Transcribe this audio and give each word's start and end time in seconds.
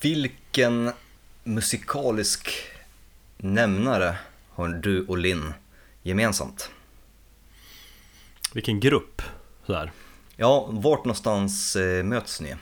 Vilken 0.00 0.92
musikalisk 1.44 2.50
nämnare 3.36 4.18
har 4.50 4.68
du 4.68 5.06
och 5.06 5.18
Linn 5.18 5.52
gemensamt? 6.02 6.70
Vilken 8.54 8.80
grupp 8.80 9.22
sådär. 9.66 9.92
Ja, 10.36 10.68
vart 10.70 11.04
någonstans 11.04 11.76
eh, 11.76 12.04
möts 12.04 12.40
ni? 12.40 12.54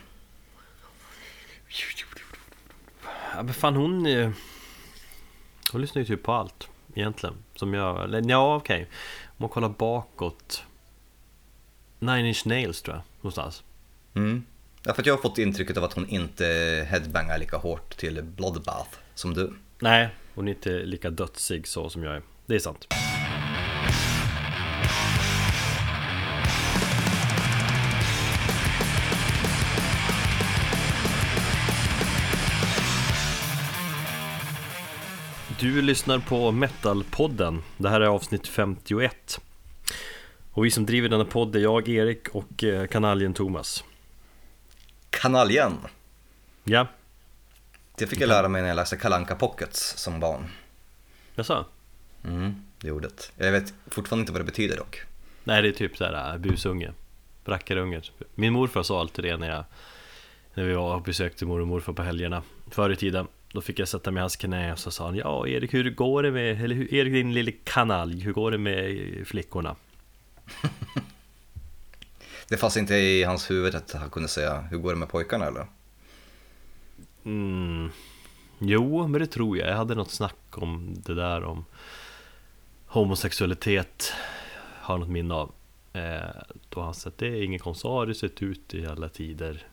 Ja 3.35 3.43
men 3.43 3.53
fan 3.53 3.75
hon 3.75 4.05
eh, 4.05 4.31
Hon 5.71 5.81
lyssnar 5.81 5.99
ju 5.99 6.05
typ 6.05 6.23
på 6.23 6.33
allt 6.33 6.67
egentligen 6.93 7.35
Som 7.55 7.73
jag, 7.73 8.03
eller 8.03 8.29
ja 8.29 8.55
okej 8.55 8.89
Om 9.25 9.35
man 9.37 9.49
kollar 9.49 9.69
bakåt 9.69 10.63
Nine 11.99 12.25
Inch 12.25 12.45
Nails 12.45 12.81
tror 12.81 12.95
jag, 12.95 13.03
någonstans 13.21 13.63
Mm. 14.13 14.43
Ja, 14.83 14.93
för 14.93 15.01
att 15.01 15.05
jag 15.05 15.13
har 15.13 15.21
fått 15.21 15.37
intrycket 15.37 15.77
av 15.77 15.83
att 15.83 15.93
hon 15.93 16.09
inte 16.09 16.45
headbangar 16.89 17.37
lika 17.37 17.57
hårt 17.57 17.97
till 17.97 18.23
Bloodbath 18.23 18.97
som 19.15 19.33
du. 19.33 19.53
Nej, 19.79 20.09
hon 20.35 20.47
är 20.47 20.51
inte 20.51 20.69
lika 20.69 21.09
dödsig 21.09 21.67
så 21.67 21.89
som 21.89 22.03
jag 22.03 22.15
är. 22.15 22.21
Det 22.45 22.55
är 22.55 22.59
sant. 22.59 22.87
Du 35.59 35.81
lyssnar 35.81 36.19
på 36.19 36.51
Metalpodden. 36.51 37.61
Det 37.77 37.89
här 37.89 38.01
är 38.01 38.05
avsnitt 38.05 38.47
51 38.47 39.39
Och 40.51 40.65
vi 40.65 40.71
som 40.71 40.85
driver 40.85 41.09
denna 41.09 41.25
podd 41.25 41.55
är 41.55 41.59
jag, 41.59 41.89
Erik 41.89 42.27
och 42.27 42.63
eh, 42.63 42.87
kanaljen 42.87 43.33
Thomas. 43.33 43.83
Kanaljen! 45.09 45.77
Ja, 46.63 46.87
Det 47.97 48.07
fick 48.07 48.21
jag 48.21 48.27
lära 48.27 48.47
mig 48.47 48.61
när 48.61 48.69
jag 48.69 48.75
läste 48.75 48.97
Kalanka 48.97 49.35
Pockets 49.35 49.97
som 49.97 50.19
barn. 50.19 50.49
jag 51.35 51.45
sa 51.45 51.65
Mm, 52.23 52.63
det 52.79 52.91
ordet. 52.91 53.31
Jag 53.37 53.51
vet 53.51 53.73
fortfarande 53.87 54.21
inte 54.21 54.31
vad 54.31 54.41
det 54.41 54.45
betyder 54.45 54.77
dock. 54.77 55.01
Nej 55.43 55.61
det 55.61 55.67
är 55.67 55.71
typ 55.71 55.97
såhär 55.97 56.37
busunge 56.37 56.91
Rackarunge 57.45 58.01
typ. 58.01 58.23
Min 58.35 58.53
morfar 58.53 58.83
sa 58.83 58.99
alltid 58.99 59.25
det 59.25 59.37
när 59.37 59.49
jag 59.49 59.63
När 60.53 60.63
vi 60.63 60.73
var 60.73 60.95
och 60.95 61.01
besökte 61.01 61.45
mor 61.45 61.61
och 61.61 61.67
morfar 61.67 61.93
på 61.93 62.01
helgerna 62.03 62.43
Förr 62.71 62.89
i 62.89 62.95
tiden 62.95 63.27
Då 63.51 63.61
fick 63.61 63.79
jag 63.79 63.87
sätta 63.87 64.11
mig 64.11 64.19
i 64.19 64.21
hans 64.21 64.35
knä 64.35 64.71
och 64.73 64.79
så 64.79 64.91
sa 64.91 65.05
han 65.05 65.15
Ja 65.15 65.47
Erik 65.47 65.73
hur 65.73 65.89
går 65.89 66.23
det 66.23 66.31
med 66.31 66.63
Eller 66.63 66.93
Erik 66.93 67.13
din 67.13 67.33
lille 67.33 67.51
kanalj 67.63 68.19
Hur 68.21 68.33
går 68.33 68.51
det 68.51 68.57
med 68.57 69.27
flickorna? 69.27 69.75
det 72.49 72.57
fanns 72.57 72.77
inte 72.77 72.95
i 72.95 73.23
hans 73.23 73.51
huvud 73.51 73.75
att 73.75 73.91
han 73.91 74.09
kunde 74.09 74.29
säga 74.29 74.61
hur 74.61 74.77
går 74.77 74.89
det 74.89 74.99
med 74.99 75.09
pojkarna 75.09 75.45
eller? 75.45 75.67
Mm. 77.25 77.91
Jo, 78.59 79.07
men 79.07 79.21
det 79.21 79.27
tror 79.27 79.57
jag. 79.57 79.69
Jag 79.69 79.77
hade 79.77 79.95
något 79.95 80.11
snack 80.11 80.35
om 80.49 80.95
det 81.05 81.13
där 81.13 81.43
om 81.43 81.65
homosexualitet. 82.85 84.13
Har 84.81 84.97
något 84.97 85.09
minne 85.09 85.33
av. 85.33 85.51
Eh, 85.93 86.19
då 86.69 86.81
han 86.81 86.93
sa 86.93 87.09
att 87.09 87.17
det 87.17 87.27
är 87.27 87.43
ingen 87.43 87.59
konst, 87.59 87.83
har 87.83 88.05
det 88.05 88.15
sett 88.15 88.41
ut 88.41 88.73
i 88.73 88.85
alla 88.85 89.09
tider. 89.09 89.67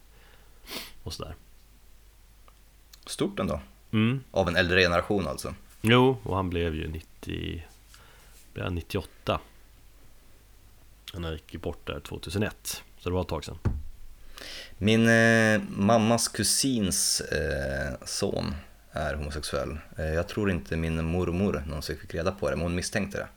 Och 1.02 1.12
sådär. 1.12 1.34
Stort 3.06 3.38
ändå. 3.38 3.60
Mm. 3.90 4.20
Av 4.30 4.48
en 4.48 4.56
äldre 4.56 4.80
generation 4.80 5.28
alltså. 5.28 5.54
Jo, 5.80 6.16
och 6.22 6.36
han 6.36 6.50
blev 6.50 6.74
ju 6.74 6.88
90, 6.88 7.62
98 8.70 9.40
när 11.20 11.28
han 11.28 11.32
gick 11.32 11.62
bort 11.62 11.86
där 11.86 12.00
2001. 12.00 12.82
Så 12.98 13.08
det 13.08 13.14
var 13.14 13.22
ett 13.22 13.28
tag 13.28 13.44
sedan. 13.44 13.58
Min 14.78 15.08
eh, 15.08 15.60
mammas 15.68 16.28
kusins 16.28 17.20
eh, 17.20 17.94
son 18.04 18.54
är 18.92 19.14
homosexuell. 19.14 19.78
Eh, 19.98 20.04
jag 20.04 20.28
tror 20.28 20.50
inte 20.50 20.76
min 20.76 21.04
mormor 21.04 21.62
någonsin 21.66 21.98
fick 21.98 22.14
reda 22.14 22.32
på 22.32 22.50
det, 22.50 22.56
men 22.56 22.62
hon 22.62 22.74
misstänkte 22.74 23.18
det. 23.18 23.28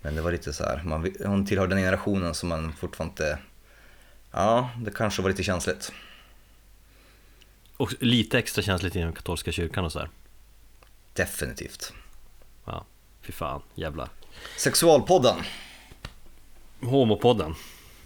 Men 0.00 0.14
det 0.14 0.22
var 0.22 0.32
lite 0.32 0.52
så 0.52 0.64
här, 0.64 0.82
man, 0.84 1.14
hon 1.24 1.46
tillhör 1.46 1.66
den 1.66 1.78
generationen 1.78 2.34
som 2.34 2.48
man 2.48 2.72
fortfarande 2.72 3.12
inte... 3.12 3.38
Ja, 4.32 4.70
det 4.84 4.90
kanske 4.90 5.22
var 5.22 5.30
lite 5.30 5.42
känsligt. 5.42 5.92
Och 7.76 7.94
lite 8.00 8.38
extra 8.38 8.62
känsligt 8.62 8.96
inom 8.96 9.12
katolska 9.12 9.52
kyrkan 9.52 9.84
och 9.84 9.92
så 9.92 9.98
här. 9.98 10.08
Definitivt. 11.12 11.92
Ja, 12.64 12.86
fy 13.22 13.32
fan, 13.32 13.62
jävla... 13.74 14.08
Sexualpodden. 14.58 15.36
Homopodden. 16.82 17.54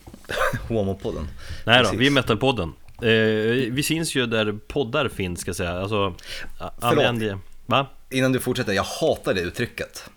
homopodden. 0.69 1.29
Nej 1.67 1.79
då, 1.79 1.85
Precis. 1.85 2.01
vi 2.01 2.07
är 2.07 2.11
Metalpodden. 2.11 2.73
Eh, 3.03 3.73
vi 3.73 3.83
syns 3.83 4.15
ju 4.15 4.27
där 4.27 4.53
poddar 4.69 5.09
finns 5.09 5.41
ska 5.41 5.49
jag 5.49 5.57
säga. 5.57 5.71
Alltså, 5.81 6.15
använd 6.81 7.21
det. 7.21 7.39
Va? 7.67 7.87
Innan 8.11 8.33
du 8.33 8.41
fortsätter, 8.41 8.73
jag 8.73 8.83
hatar 8.85 9.35
det 9.35 9.41
uttrycket. 9.41 10.11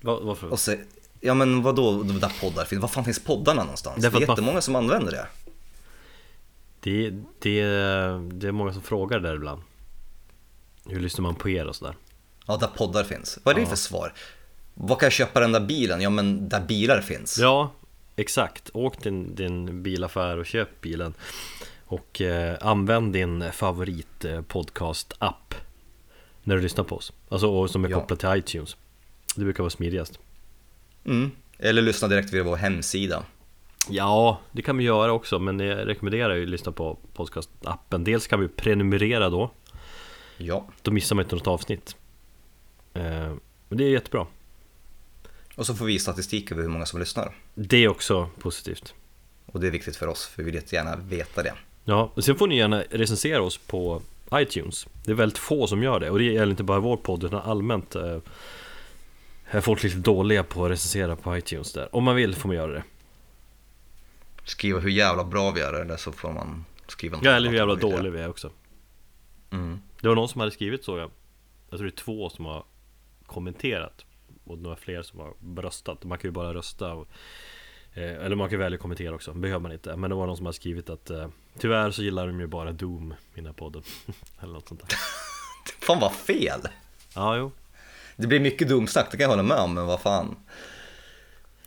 Va 0.00 0.18
varför? 0.22 0.48
Och 0.52 0.60
så, 0.60 0.74
ja 1.20 1.34
men 1.34 1.62
vadå, 1.62 2.02
där 2.02 2.32
poddar 2.40 2.64
finns? 2.64 2.82
Var 2.82 2.88
fan 2.88 3.04
finns 3.04 3.24
poddarna 3.24 3.62
någonstans? 3.62 3.96
Det 3.96 4.02
Därför 4.02 4.18
är 4.18 4.22
att 4.22 4.28
man- 4.28 4.34
jättemånga 4.36 4.60
som 4.60 4.76
använder 4.76 5.12
det. 5.12 5.26
Det, 6.80 7.10
det, 7.38 7.62
det 8.38 8.48
är 8.48 8.52
många 8.52 8.72
som 8.72 8.82
frågar 8.82 9.20
där 9.20 9.34
ibland. 9.34 9.62
Hur 10.88 11.00
lyssnar 11.00 11.22
man 11.22 11.34
på 11.34 11.48
er 11.48 11.66
och 11.66 11.76
sådär? 11.76 11.94
Ja, 12.46 12.56
där 12.56 12.66
poddar 12.76 13.04
finns. 13.04 13.38
Vad 13.42 13.52
är 13.52 13.56
det 13.56 13.62
Ja. 13.62 13.68
för 13.68 13.76
svar? 13.76 14.12
Vad 14.78 14.98
kan 15.00 15.06
jag 15.06 15.12
köpa 15.12 15.40
den 15.40 15.52
där 15.52 15.60
bilen? 15.60 16.00
Ja, 16.00 16.10
men 16.10 16.48
där 16.48 16.60
bilar 16.60 17.00
finns. 17.00 17.38
Ja, 17.38 17.70
exakt. 18.16 18.70
Åk 18.74 18.96
till 18.96 19.12
din, 19.12 19.34
din 19.34 19.82
bilaffär 19.82 20.38
och 20.38 20.46
köp 20.46 20.80
bilen. 20.80 21.14
Och 21.84 22.20
eh, 22.20 22.56
använd 22.60 23.12
din 23.12 23.52
favorit 23.52 24.24
eh, 24.24 24.40
podcast-app 24.42 25.54
när 26.42 26.56
du 26.56 26.62
lyssnar 26.62 26.84
på 26.84 26.96
oss. 26.96 27.12
Alltså 27.28 27.46
och 27.50 27.70
som 27.70 27.84
är 27.84 27.88
Ja. 27.88 28.00
kopplad 28.00 28.18
till 28.18 28.28
iTunes. 28.38 28.76
Det 29.36 29.44
brukar 29.44 29.62
vara 29.62 29.70
smidigast. 29.70 30.18
Mm. 31.04 31.30
Eller 31.58 31.82
lyssna 31.82 32.08
direkt 32.08 32.32
via 32.32 32.42
vår 32.42 32.56
hemsida. 32.56 33.22
Ja, 33.88 34.40
det 34.52 34.62
kan 34.62 34.76
vi 34.76 34.84
göra 34.84 35.12
också, 35.12 35.38
men 35.38 35.60
jag 35.60 35.88
rekommenderar 35.88 36.34
ju 36.34 36.42
att 36.42 36.48
lyssna 36.48 36.72
på 36.72 36.98
podcast-appen. 37.14 38.04
Dels 38.04 38.26
kan 38.26 38.40
vi 38.40 38.48
prenumerera 38.48 39.30
då, 39.30 39.50
Ja. 40.36 40.66
då 40.82 40.90
missar 40.90 41.16
man 41.16 41.24
inte 41.24 41.34
något 41.34 41.46
avsnitt. 41.46 41.96
Eh, 42.94 43.32
Men 43.68 43.78
det 43.78 43.84
är 43.84 43.88
jättebra. 43.90 44.26
Och 45.56 45.66
så 45.66 45.74
får 45.74 45.84
vi 45.84 45.98
statistik 45.98 46.52
över 46.52 46.62
hur 46.62 46.68
många 46.68 46.86
som 46.86 47.00
lyssnar. 47.00 47.34
Det 47.54 47.84
är 47.84 47.88
också 47.88 48.28
positivt. 48.38 48.94
Och 49.46 49.60
det 49.60 49.66
är 49.66 49.70
viktigt 49.70 49.96
för 49.96 50.06
oss, 50.06 50.26
för 50.26 50.42
vi 50.42 50.44
vill 50.44 50.54
jättegärna 50.54 50.96
veta 50.96 51.42
det. 51.42 51.54
Ja, 51.84 52.12
och 52.14 52.24
sen 52.24 52.36
får 52.36 52.46
ni 52.46 52.56
gärna 52.56 52.82
recensera 52.90 53.42
oss 53.42 53.58
på 53.58 54.02
iTunes. 54.34 54.86
Det 55.04 55.10
är 55.10 55.14
väldigt 55.14 55.38
få 55.38 55.66
som 55.66 55.82
gör 55.82 56.00
det, 56.00 56.10
och 56.10 56.18
det 56.18 56.24
gäller 56.24 56.50
inte 56.50 56.62
bara 56.62 56.80
vår 56.80 56.96
podd, 56.96 57.24
utan 57.24 57.40
allmänt 57.40 57.94
eh, 57.94 58.18
är 59.50 59.60
folk 59.60 59.82
lite 59.82 59.96
dåliga 59.96 60.42
på 60.42 60.64
att 60.64 60.70
recensera 60.70 61.16
på 61.16 61.36
iTunes 61.36 61.72
där. 61.72 61.96
Om 61.96 62.04
man 62.04 62.16
vill 62.16 62.34
får 62.34 62.48
man 62.48 62.56
göra 62.56 62.72
det. 62.72 62.82
Skriva 64.44 64.80
hur 64.80 64.90
jävla 64.90 65.24
bra 65.24 65.50
vi 65.50 65.60
är, 65.60 65.72
eller 65.72 65.96
så 65.96 66.12
får 66.12 66.32
man 66.32 66.64
skriva 66.86 67.16
något 67.16 67.24
Ja, 67.24 67.32
eller 67.32 67.50
hur 67.50 67.56
jävla 67.56 67.72
om 67.72 67.80
man 67.80 67.90
vill 67.90 67.96
dålig 67.98 68.12
vi 68.12 68.18
är 68.18 68.28
också. 68.28 68.50
Mm. 69.50 69.78
Det 70.00 70.08
var 70.08 70.14
någon 70.14 70.28
som 70.28 70.40
hade 70.40 70.52
skrivit 70.52 70.84
så, 70.84 70.98
jag, 70.98 71.10
jag 71.70 71.78
tror 71.78 71.88
det 71.88 71.94
är 71.94 72.04
två 72.04 72.30
som 72.30 72.44
har 72.44 72.64
kommenterat 73.26 74.05
och 74.46 74.58
några 74.58 74.76
fler 74.76 75.02
som 75.02 75.20
har 75.20 75.62
röstat. 75.62 76.04
Man 76.04 76.18
kan 76.18 76.28
ju 76.28 76.32
bara 76.32 76.54
rösta 76.54 76.92
och, 76.92 77.08
eh, 77.94 78.24
Eller 78.24 78.36
man 78.36 78.50
kan 78.50 78.58
välja 78.58 78.78
kommentera 78.78 79.14
också, 79.14 79.34
behöver 79.34 79.60
man 79.60 79.72
inte. 79.72 79.96
Men 79.96 80.10
det 80.10 80.16
var 80.16 80.26
någon 80.26 80.36
som 80.36 80.46
hade 80.46 80.56
skrivit 80.56 80.90
att 80.90 81.10
eh, 81.10 81.28
Tyvärr 81.58 81.90
så 81.90 82.02
gillar 82.02 82.26
de 82.26 82.40
ju 82.40 82.46
bara 82.46 82.72
Doom, 82.72 83.14
mina 83.34 83.52
podden. 83.52 83.82
eller 84.42 84.52
något 84.52 84.68
sånt 84.68 84.80
där. 84.80 84.98
Fan 85.86 86.00
vad 86.00 86.12
fel! 86.12 86.60
Ja, 87.14 87.36
jo. 87.36 87.52
Det 88.16 88.26
blir 88.26 88.40
mycket 88.40 88.68
dumsnack, 88.68 89.10
det 89.10 89.16
kan 89.16 89.24
jag 89.24 89.30
hålla 89.30 89.42
med 89.42 89.58
om, 89.58 89.74
men 89.74 89.86
vad 89.86 90.00
fan. 90.00 90.36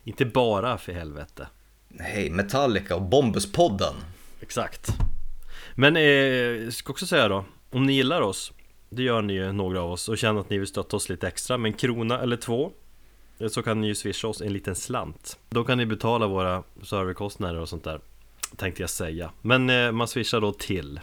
Inte 0.03 0.25
bara 0.25 0.77
för 0.77 0.93
helvete. 0.93 1.47
Hej, 1.99 2.29
Metallica 2.29 2.95
och 2.95 3.01
Bombuspodden. 3.01 3.93
Exakt. 4.41 4.87
Men 5.75 5.95
eh, 5.95 6.03
jag 6.03 6.73
ska 6.73 6.91
också 6.91 7.05
säga 7.05 7.27
då, 7.27 7.45
om 7.69 7.85
ni 7.85 7.93
gillar 7.93 8.21
oss, 8.21 8.51
det 8.89 9.03
gör 9.03 9.21
ni 9.21 9.33
ju 9.33 9.51
några 9.51 9.81
av 9.81 9.91
oss 9.91 10.09
och 10.09 10.17
känner 10.17 10.41
att 10.41 10.49
ni 10.49 10.57
vill 10.57 10.67
stötta 10.67 10.95
oss 10.95 11.09
lite 11.09 11.27
extra 11.27 11.57
med 11.57 11.69
en 11.69 11.77
krona 11.77 12.19
eller 12.19 12.37
två 12.37 12.71
eh, 13.39 13.47
så 13.47 13.63
kan 13.63 13.81
ni 13.81 13.87
ju 13.87 13.95
swisha 13.95 14.27
oss 14.27 14.41
en 14.41 14.53
liten 14.53 14.75
slant. 14.75 15.37
Då 15.49 15.63
kan 15.63 15.77
ni 15.77 15.85
betala 15.85 16.27
våra 16.27 16.63
serverkostnader 16.83 17.59
och 17.59 17.69
sånt 17.69 17.83
där, 17.83 18.01
tänkte 18.55 18.83
jag 18.83 18.89
säga. 18.89 19.31
Men 19.41 19.69
eh, 19.69 19.91
man 19.91 20.07
swishar 20.07 20.41
då 20.41 20.51
till 20.51 20.99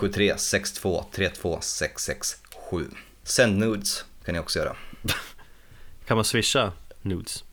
073 0.00 0.38
62 0.38 1.04
32 1.12 1.58
667. 1.60 2.86
Sänd 3.22 3.58
nudes 3.58 4.04
kan 4.24 4.34
ni 4.34 4.40
också 4.40 4.58
göra. 4.58 4.76
Kan 6.06 6.16
man 6.16 6.24
swisha 6.24 6.72
nudes? 7.02 7.44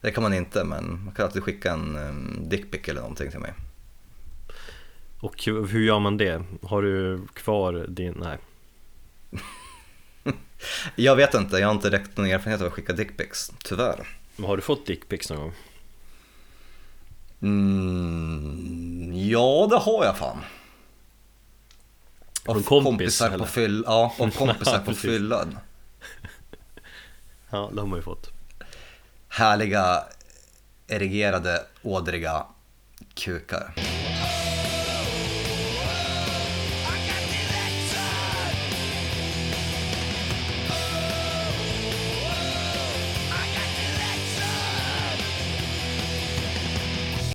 Det 0.00 0.10
kan 0.10 0.22
man 0.22 0.34
inte, 0.34 0.64
men 0.64 1.04
man 1.04 1.14
kan 1.14 1.24
alltid 1.24 1.42
skicka 1.42 1.72
en 1.72 1.96
um, 1.96 2.48
dickpic 2.48 2.88
eller 2.88 3.00
någonting 3.00 3.30
till 3.30 3.40
mig. 3.40 3.52
Och 5.20 5.44
hur 5.44 5.80
gör 5.80 5.98
man 5.98 6.16
det? 6.16 6.42
Har 6.62 6.82
du 6.82 7.26
kvar 7.34 7.86
din... 7.88 8.14
Nej. 8.16 8.38
Jag 10.96 11.16
vet 11.16 11.34
inte, 11.34 11.56
jag 11.56 11.66
har 11.66 11.74
inte 11.74 11.90
direkt 11.90 12.16
någon 12.16 12.26
erfarenhet 12.26 12.60
av 12.60 12.66
att 12.66 12.72
skicka 12.72 12.92
dickpics, 12.92 13.52
tyvärr. 13.64 14.08
Men 14.36 14.46
har 14.46 14.56
du 14.56 14.62
fått 14.62 14.86
dickpics 14.86 15.30
någon 15.30 15.40
gång? 15.40 15.52
Mm, 17.42 19.12
ja, 19.28 19.66
det 19.70 19.76
har 19.76 20.04
jag 20.04 20.16
fan. 20.16 20.38
Av 22.46 22.62
kompis, 22.62 22.84
kompisar 22.84 23.26
eller? 23.26 23.38
på 23.38 23.46
fyll, 23.46 23.84
ja, 23.86 24.14
av 24.18 24.30
kompisar 24.30 24.78
på 24.78 24.94
fyllan. 24.94 25.58
Ja, 27.50 27.70
det 27.74 27.80
har 27.80 27.88
man 27.88 27.98
ju 27.98 28.02
fått 28.02 28.30
Härliga, 29.28 30.04
erigerade, 30.88 31.66
ådriga 31.82 32.46
kukar. 33.14 33.74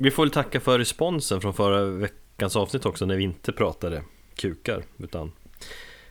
Vi 0.04 0.12
får 0.12 0.24
väl 0.24 0.32
tacka 0.32 0.60
för 0.60 0.80
responsen 0.80 1.42
från 1.42 1.54
förra 1.54 1.86
veckans 1.86 2.56
avsnitt 2.56 2.86
också 2.86 3.06
när 3.06 3.16
vi 3.16 3.24
inte 3.24 3.52
pratade 3.52 4.04
kukar 4.36 4.84
utan 4.98 5.32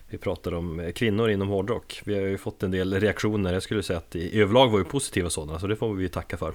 vi 0.07 0.17
pratade 0.17 0.55
om 0.55 0.91
kvinnor 0.95 1.29
inom 1.29 1.47
hårdrock. 1.47 2.01
Vi 2.05 2.13
har 2.15 2.21
ju 2.21 2.37
fått 2.37 2.63
en 2.63 2.71
del 2.71 2.99
reaktioner, 2.99 3.53
jag 3.53 3.63
skulle 3.63 3.83
säga 3.83 3.99
att 3.99 4.15
i 4.15 4.39
överlag 4.39 4.69
var 4.69 4.79
ju 4.79 4.85
positiva 4.85 5.29
sådana 5.29 5.59
så 5.59 5.67
det 5.67 5.75
får 5.75 5.93
vi 5.93 6.09
tacka 6.09 6.37
för. 6.37 6.53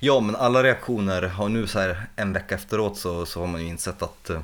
Ja, 0.00 0.20
men 0.20 0.36
alla 0.36 0.62
reaktioner 0.62 1.22
har 1.22 1.48
nu 1.48 1.66
så 1.66 1.78
här 1.78 2.06
en 2.16 2.32
vecka 2.32 2.54
efteråt 2.54 2.98
så, 2.98 3.26
så 3.26 3.40
har 3.40 3.46
man 3.46 3.62
ju 3.62 3.68
insett 3.68 4.02
att 4.02 4.30
eh, 4.30 4.40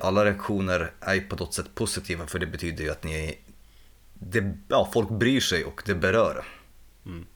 alla 0.00 0.24
reaktioner 0.24 0.90
är 1.00 1.14
ju 1.14 1.20
på 1.20 1.36
något 1.36 1.54
sätt 1.54 1.74
positiva 1.74 2.26
för 2.26 2.38
det 2.38 2.46
betyder 2.46 2.84
ju 2.84 2.90
att 2.90 3.04
ni, 3.04 3.38
det, 4.14 4.56
ja, 4.68 4.90
folk 4.92 5.08
bryr 5.08 5.40
sig 5.40 5.64
och 5.64 5.82
det 5.86 5.94
berör. 5.94 6.44
Mm. 7.06 7.26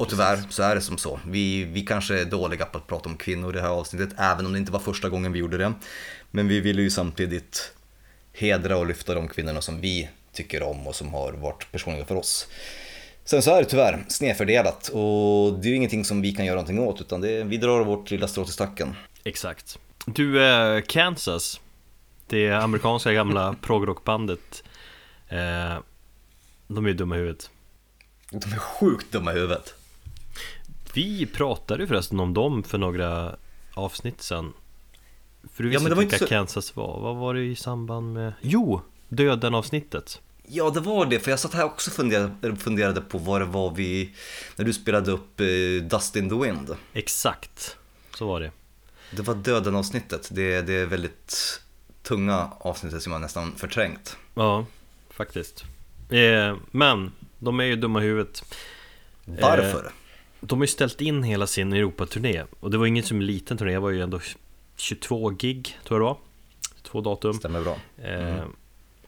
Och 0.00 0.08
tyvärr 0.08 0.42
så 0.48 0.62
är 0.62 0.74
det 0.74 0.80
som 0.80 0.98
så. 0.98 1.20
Vi, 1.26 1.64
vi 1.64 1.80
kanske 1.80 2.20
är 2.20 2.24
dåliga 2.24 2.64
på 2.64 2.78
att 2.78 2.86
prata 2.86 3.08
om 3.08 3.16
kvinnor 3.16 3.50
i 3.50 3.52
det 3.52 3.62
här 3.62 3.68
avsnittet, 3.68 4.14
även 4.18 4.46
om 4.46 4.52
det 4.52 4.58
inte 4.58 4.72
var 4.72 4.80
första 4.80 5.08
gången 5.08 5.32
vi 5.32 5.38
gjorde 5.38 5.58
det. 5.58 5.72
Men 6.30 6.48
vi 6.48 6.60
ville 6.60 6.82
ju 6.82 6.90
samtidigt 6.90 7.72
hedra 8.32 8.76
och 8.76 8.86
lyfta 8.86 9.14
de 9.14 9.28
kvinnorna 9.28 9.60
som 9.60 9.80
vi 9.80 10.08
tycker 10.32 10.62
om 10.62 10.86
och 10.86 10.94
som 10.94 11.14
har 11.14 11.32
varit 11.32 11.72
personliga 11.72 12.04
för 12.04 12.14
oss. 12.14 12.48
Sen 13.24 13.42
så 13.42 13.54
är 13.54 13.62
det 13.62 13.68
tyvärr 13.68 14.04
snedfördelat 14.08 14.88
och 14.88 15.52
det 15.60 15.68
är 15.68 15.70
ju 15.70 15.76
ingenting 15.76 16.04
som 16.04 16.22
vi 16.22 16.32
kan 16.32 16.46
göra 16.46 16.56
någonting 16.56 16.78
åt 16.78 17.00
utan 17.00 17.20
det, 17.20 17.44
vi 17.44 17.56
drar 17.56 17.84
vårt 17.84 18.10
lilla 18.10 18.28
strå 18.28 18.44
till 18.44 18.54
stacken. 18.54 18.94
Exakt. 19.24 19.78
Du, 20.06 20.44
eh, 20.44 20.80
Kansas, 20.80 21.60
det 22.26 22.50
amerikanska 22.50 23.12
gamla 23.12 23.56
progrockbandet, 23.62 24.62
eh, 25.28 25.78
de 26.66 26.84
är 26.84 26.88
ju 26.88 26.94
dumma 26.94 27.14
i 27.14 27.18
huvudet. 27.18 27.50
De 28.30 28.52
är 28.52 28.58
sjukt 28.58 29.12
dumma 29.12 29.32
i 29.32 29.34
huvudet. 29.34 29.74
Vi 30.94 31.26
pratade 31.26 31.82
ju 31.82 31.86
förresten 31.86 32.20
om 32.20 32.34
dem 32.34 32.62
för 32.62 32.78
några 32.78 33.36
avsnitt 33.74 34.22
sen. 34.22 34.52
För 35.52 35.62
du 35.62 35.68
Ja, 35.68 35.70
visste 35.72 35.82
men 35.82 35.90
det 35.90 35.94
var 35.96 36.02
inte 36.02 36.14
vilka 36.14 36.24
så- 36.26 36.28
Kansas 36.28 36.76
var, 36.76 37.00
vad 37.00 37.16
var 37.16 37.34
det 37.34 37.40
i 37.44 37.56
samband 37.56 38.12
med? 38.12 38.32
Jo, 38.40 38.80
Döden 39.08 39.54
avsnittet. 39.54 40.20
Ja 40.52 40.70
det 40.70 40.80
var 40.80 41.06
det, 41.06 41.20
för 41.20 41.30
jag 41.30 41.40
satt 41.40 41.54
här 41.54 41.64
också 41.64 41.90
och 41.90 41.94
funderade, 41.96 42.56
funderade 42.56 43.00
på 43.00 43.18
vad 43.18 43.40
det 43.40 43.44
var 43.44 43.70
vi, 43.74 44.14
när 44.56 44.64
du 44.64 44.72
spelade 44.72 45.10
upp 45.12 45.40
eh, 45.40 45.46
Dust 45.88 46.16
in 46.16 46.28
the 46.28 46.34
Wind. 46.34 46.76
Exakt, 46.92 47.76
så 48.14 48.26
var 48.26 48.40
det. 48.40 48.50
Det 49.16 49.22
var 49.22 49.34
döden 49.34 49.76
avsnittet, 49.76 50.28
det, 50.32 50.60
det 50.62 50.72
är 50.72 50.86
väldigt 50.86 51.60
tunga 52.02 52.50
avsnittet 52.60 53.02
som 53.02 53.12
jag 53.12 53.20
nästan 53.20 53.52
förträngt. 53.56 54.16
Ja, 54.34 54.66
faktiskt. 55.10 55.64
Eh, 56.10 56.56
men, 56.70 57.12
de 57.38 57.60
är 57.60 57.64
ju 57.64 57.76
dumma 57.76 58.00
i 58.02 58.06
huvudet. 58.06 58.44
Varför? 59.24 59.92
De 60.40 60.58
har 60.58 60.64
ju 60.64 60.68
ställt 60.68 61.00
in 61.00 61.22
hela 61.22 61.46
sin 61.46 61.72
Europaturné 61.72 62.44
och 62.60 62.70
det 62.70 62.78
var 62.78 62.86
ingen 62.86 63.04
som 63.04 63.20
liten 63.22 63.58
turné, 63.58 63.72
det 63.72 63.78
var 63.78 63.90
ju 63.90 64.02
ändå 64.02 64.20
22 64.76 65.30
gig 65.30 65.78
tror 65.84 66.00
jag 66.00 66.00
det 66.00 66.04
var. 66.04 66.16
Två 66.82 67.00
datum. 67.00 67.34
Stämmer 67.34 67.60
bra. 67.62 67.76
Eh, 68.04 68.44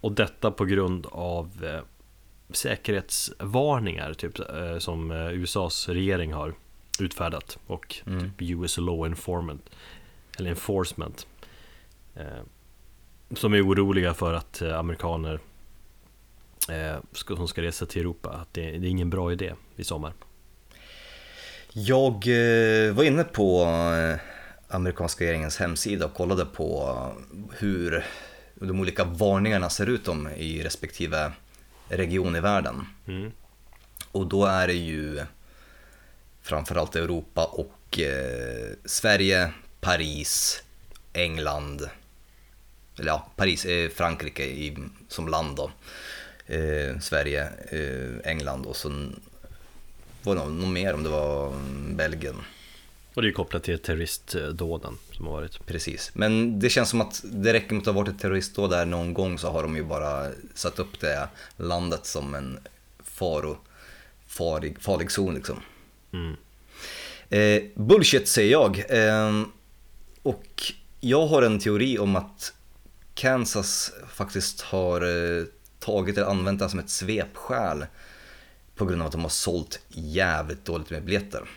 och 0.00 0.12
detta 0.12 0.50
på 0.50 0.64
grund 0.64 1.06
av 1.10 1.64
eh, 1.64 1.80
säkerhetsvarningar 2.50 4.14
typ, 4.14 4.38
eh, 4.38 4.78
som 4.78 5.10
eh, 5.10 5.32
USAs 5.32 5.88
regering 5.88 6.32
har 6.32 6.54
utfärdat 7.00 7.58
och 7.66 7.96
Mm. 8.06 8.20
typ 8.20 8.42
US 8.50 8.78
Law 8.78 9.06
Enforcement 9.06 9.70
eller 10.38 10.50
Enforcement 10.50 11.26
eh, 12.14 12.24
som 13.36 13.54
är 13.54 13.66
oroliga 13.66 14.14
för 14.14 14.34
att 14.34 14.62
eh, 14.62 14.78
amerikaner 14.78 15.40
eh, 16.68 16.96
ska, 17.12 17.36
som 17.36 17.48
ska 17.48 17.62
resa 17.62 17.86
till 17.86 18.00
Europa 18.00 18.30
att 18.30 18.54
det, 18.54 18.70
det 18.70 18.86
är 18.86 18.90
ingen 18.90 19.10
bra 19.10 19.32
idé 19.32 19.54
i 19.76 19.84
sommar. 19.84 20.12
Jag 21.74 22.14
eh, 22.14 22.92
var 22.92 23.04
inne 23.04 23.24
på 23.24 23.62
eh, 23.64 24.20
amerikanska 24.68 25.24
regeringens 25.24 25.56
hemsida 25.56 26.06
och 26.06 26.14
kollade 26.14 26.44
på 26.44 26.96
hur 27.58 28.04
de 28.54 28.80
olika 28.80 29.04
varningarna 29.04 29.70
ser 29.70 29.86
ut 29.86 30.08
om 30.08 30.28
i 30.28 30.62
respektive 30.62 31.32
region 31.88 32.36
i 32.36 32.40
världen. 32.40 32.86
Mm. 33.08 33.32
Och 34.12 34.26
då 34.26 34.46
är 34.46 34.66
det 34.66 34.74
ju 34.74 35.20
framförallt 36.42 36.96
Europa 36.96 37.44
och 37.44 37.98
eh, 37.98 38.72
Sverige, 38.84 39.52
Paris, 39.80 40.62
England, 41.12 41.88
eller 42.98 43.08
ja, 43.08 43.30
Paris, 43.36 43.64
eh, 43.64 43.90
Frankrike 43.90 44.44
i, 44.44 44.76
som 45.08 45.28
land 45.28 45.56
då. 45.56 45.70
Eh, 46.46 46.98
Sverige, 46.98 47.48
eh, 47.70 48.30
England 48.30 48.66
och 48.66 48.76
så 48.76 49.10
var 50.26 50.34
det 50.34 50.44
något 50.44 50.68
mer 50.68 50.94
om 50.94 51.02
det 51.02 51.08
var 51.08 51.52
Belgien. 51.94 52.36
Och 53.14 53.22
det 53.22 53.28
är 53.28 53.32
kopplat 53.32 53.62
till 53.62 53.78
terroristdåden 53.78 54.98
som 55.12 55.26
har 55.26 55.32
varit. 55.32 55.66
Precis, 55.66 56.10
men 56.14 56.60
det 56.60 56.70
känns 56.70 56.88
som 56.88 57.00
att 57.00 57.20
det 57.24 57.52
räcker 57.52 57.74
med 57.74 57.78
att 57.78 57.84
det 57.84 57.90
har 57.90 58.02
varit 58.02 58.14
ett 58.14 58.20
terroristdåd 58.20 58.70
där 58.70 58.86
någon 58.86 59.14
gång 59.14 59.38
så 59.38 59.50
har 59.50 59.62
de 59.62 59.76
ju 59.76 59.84
bara 59.84 60.30
satt 60.54 60.78
upp 60.78 61.00
det 61.00 61.28
landet 61.56 62.06
som 62.06 62.34
en 62.34 62.58
faro, 63.04 63.58
farig, 64.26 64.80
farlig 64.80 65.10
zon 65.10 65.34
liksom. 65.34 65.60
Mm. 66.12 66.36
Eh, 67.28 67.62
bullshit 67.74 68.28
säger 68.28 68.52
jag. 68.52 68.84
Eh, 68.88 69.42
och 70.22 70.72
jag 71.00 71.26
har 71.26 71.42
en 71.42 71.58
teori 71.58 71.98
om 71.98 72.16
att 72.16 72.52
Kansas 73.14 73.92
faktiskt 74.08 74.60
har 74.60 75.00
eh, 75.00 75.44
tagit 75.78 76.16
eller 76.16 76.26
använt 76.26 76.58
det 76.58 76.68
som 76.68 76.78
ett 76.78 76.90
svepskäl 76.90 77.86
på 78.74 78.84
grund 78.84 79.02
av 79.02 79.06
att 79.06 79.12
de 79.12 79.22
har 79.22 79.28
sålt 79.28 79.80
jävligt 79.88 80.64
dåligt 80.64 80.90
med 80.90 81.04
biljetter. 81.04 81.48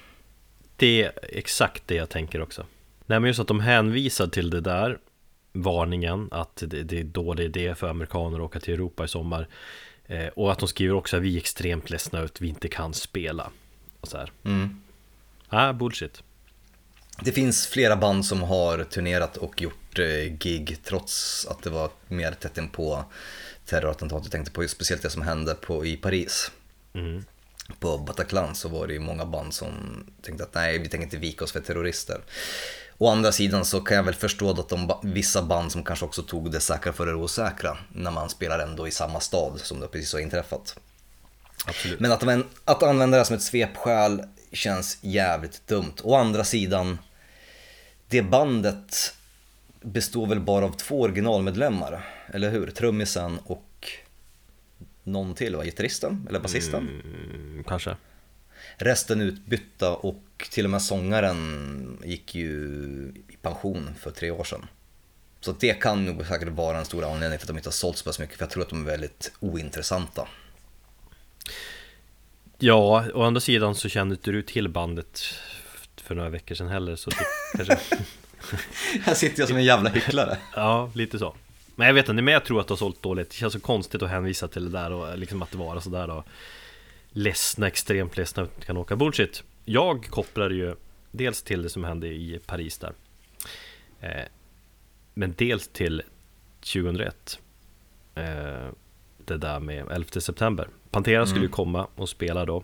Det 0.75 1.03
är 1.03 1.11
exakt 1.23 1.83
det 1.85 1.95
jag 1.95 2.09
tänker 2.09 2.41
också. 2.41 2.65
Nej 3.05 3.19
men 3.19 3.27
just 3.27 3.39
att 3.39 3.47
de 3.47 3.59
hänvisar 3.59 4.27
till 4.27 4.49
det 4.49 4.61
där 4.61 4.99
Varningen 5.57 6.27
att 6.31 6.55
det, 6.55 6.83
det 6.83 6.99
är 6.99 7.03
dålig 7.03 7.43
idé 7.43 7.75
för 7.75 7.87
amerikaner 7.87 8.37
att 8.37 8.43
åka 8.43 8.59
till 8.59 8.73
Europa 8.73 9.05
i 9.05 9.07
sommar 9.07 9.47
eh, 10.05 10.27
Och 10.27 10.51
att 10.51 10.59
de 10.59 10.67
skriver 10.67 10.93
också 10.93 11.17
att 11.17 11.23
vi 11.23 11.33
är 11.33 11.37
extremt 11.37 11.89
ledsna 11.89 12.21
ut, 12.21 12.41
vi 12.41 12.47
inte 12.47 12.67
kan 12.67 12.93
spela 12.93 13.51
och 14.01 14.07
så 14.07 14.17
här. 14.17 14.31
Mm. 14.43 14.81
Ah, 15.49 15.73
bullshit 15.73 16.23
Det 17.21 17.31
finns 17.31 17.67
flera 17.67 17.95
band 17.95 18.25
som 18.25 18.41
har 18.41 18.83
turnerat 18.83 19.37
och 19.37 19.61
gjort 19.61 19.99
eh, 19.99 20.37
gig 20.37 20.77
trots 20.83 21.45
att 21.47 21.63
det 21.63 21.69
var 21.69 21.89
mer 22.07 22.31
tätt 22.31 22.57
in 22.57 22.69
på 22.69 23.05
terrorattentat. 23.65 24.23
Jag 24.23 24.31
tänkte 24.31 24.51
på 24.51 24.61
just 24.61 24.75
speciellt 24.75 25.01
det 25.01 25.09
som 25.09 25.21
hände 25.21 25.55
på, 25.55 25.85
i 25.85 25.97
Paris. 25.97 26.51
Mm. 26.95 27.25
På 27.79 27.97
Bataclan 27.97 28.55
så 28.55 28.69
var 28.69 28.87
det 28.87 28.93
ju 28.93 28.99
många 28.99 29.25
band 29.25 29.53
som 29.53 29.73
tänkte 30.21 30.43
att 30.43 30.53
nej, 30.53 30.79
vi 30.79 30.89
tänker 30.89 31.05
inte 31.05 31.17
vika 31.17 31.43
oss 31.43 31.51
för 31.51 31.59
terrorister. 31.59 32.21
Å 32.97 33.09
andra 33.09 33.31
sidan 33.31 33.65
så 33.65 33.81
kan 33.81 33.97
jag 33.97 34.03
väl 34.03 34.13
förstå 34.13 34.49
att 34.49 34.69
de, 34.69 34.91
vissa 35.03 35.41
band 35.41 35.71
som 35.71 35.83
kanske 35.83 36.05
också 36.05 36.23
tog 36.23 36.51
det 36.51 36.59
säkra 36.59 36.93
för 36.93 37.05
det 37.05 37.13
osäkra 37.13 37.77
när 37.93 38.11
man 38.11 38.29
spelar 38.29 38.59
ändå 38.59 38.87
i 38.87 38.91
samma 38.91 39.19
stad 39.19 39.59
som 39.59 39.79
det 39.79 39.87
precis 39.87 40.13
har 40.13 40.19
inträffat. 40.19 40.79
Absolut 41.65 41.99
Men 41.99 42.11
att, 42.11 42.23
att 42.65 42.83
använda 42.83 43.17
det 43.17 43.25
som 43.25 43.35
ett 43.35 43.41
svepskäl 43.41 44.23
känns 44.51 44.97
jävligt 45.01 45.67
dumt. 45.67 45.93
Å 46.03 46.15
andra 46.15 46.43
sidan, 46.43 46.99
det 48.07 48.21
bandet 48.21 49.15
består 49.81 50.27
väl 50.27 50.39
bara 50.39 50.65
av 50.65 50.77
två 50.77 51.01
originalmedlemmar, 51.01 52.05
eller 52.33 52.49
hur? 52.51 52.71
Trummisen 52.71 53.39
och 53.45 53.64
någon 55.05 55.33
till, 55.35 55.55
va? 55.55 55.63
Gitarristen 55.63 56.25
eller 56.29 56.39
basisten? 56.39 57.01
mm, 57.05 57.63
Kanske 57.67 57.95
Resten 58.77 59.21
utbytta 59.21 59.91
och 59.95 60.23
till 60.51 60.65
och 60.65 60.71
med 60.71 60.81
sångaren 60.81 62.01
gick 62.05 62.35
ju 62.35 62.53
i 63.27 63.35
pension 63.41 63.89
för 63.99 64.11
tre 64.11 64.31
år 64.31 64.43
sedan. 64.43 64.65
Så 65.39 65.51
det 65.51 65.73
kan 65.73 66.05
nog 66.05 66.25
säkert 66.25 66.49
vara 66.49 66.77
en 66.77 66.85
stor 66.85 67.03
anledning 67.03 67.39
till 67.39 67.43
att 67.43 67.47
de 67.47 67.57
inte 67.57 67.67
har 67.69 67.71
sålt 67.73 67.97
så 67.97 68.03
pass 68.05 68.19
mycket, 68.19 68.37
för 68.37 68.43
jag 68.43 68.49
tror 68.49 68.63
att 68.63 68.69
de 68.69 68.81
är 68.81 68.85
väldigt 68.85 69.31
ointressanta. 69.39 70.27
Ja, 72.59 73.05
å 73.13 73.23
andra 73.23 73.41
sidan 73.41 73.75
så 73.75 73.89
kände 73.89 74.15
inte 74.15 74.31
du 74.31 74.41
till 74.41 74.69
bandet 74.69 75.21
för 75.95 76.15
några 76.15 76.29
veckor 76.29 76.55
sedan 76.55 76.67
heller 76.67 76.95
så 76.95 77.09
det 77.09 77.25
kanske 77.57 77.77
Här 79.01 79.13
sitter 79.13 79.39
jag 79.39 79.47
som 79.47 79.57
en 79.57 79.63
jävla 79.63 79.89
hycklare. 79.89 80.37
Ja, 80.55 80.91
lite 80.95 81.19
så 81.19 81.35
Men 81.75 81.87
jag 81.87 81.93
vet 81.93 82.09
inte, 82.09 82.21
men 82.21 82.33
jag 82.33 82.45
tror 82.45 82.61
att 82.61 82.67
de 82.67 82.71
har 82.71 82.77
sålt 82.77 83.01
dåligt. 83.01 83.29
Det 83.29 83.35
känns 83.35 83.53
så 83.53 83.59
konstigt 83.59 84.01
att 84.01 84.09
hänvisa 84.09 84.47
till 84.47 84.71
det 84.71 84.79
där 84.79 84.91
och 84.91 85.17
liksom 85.17 85.41
att 85.41 85.51
det 85.51 85.57
var 85.57 85.79
sådär 85.79 86.07
då 86.07 86.23
Ledsna, 87.09 87.67
extremt 87.67 88.17
ledsna 88.17 88.43
att 88.43 88.65
kan 88.65 88.77
åka. 88.77 88.95
Bullshit. 88.95 89.43
Jag 89.65 90.05
kopplar 90.05 90.49
ju 90.49 90.75
dels 91.11 91.41
till 91.41 91.61
det 91.61 91.69
som 91.69 91.83
hände 91.83 92.07
i 92.07 92.39
Paris 92.45 92.77
där 92.77 92.93
eh, 93.99 94.25
Men 95.13 95.33
dels 95.37 95.67
till 95.67 96.03
2001 96.59 97.39
eh, 98.15 98.23
Det 99.25 99.37
där 99.37 99.59
med 99.59 99.87
11 99.91 100.21
september. 100.21 100.67
Pantera 100.91 101.25
skulle 101.25 101.45
ju 101.45 101.51
komma 101.51 101.87
och 101.95 102.09
spela 102.09 102.45
då. 102.45 102.63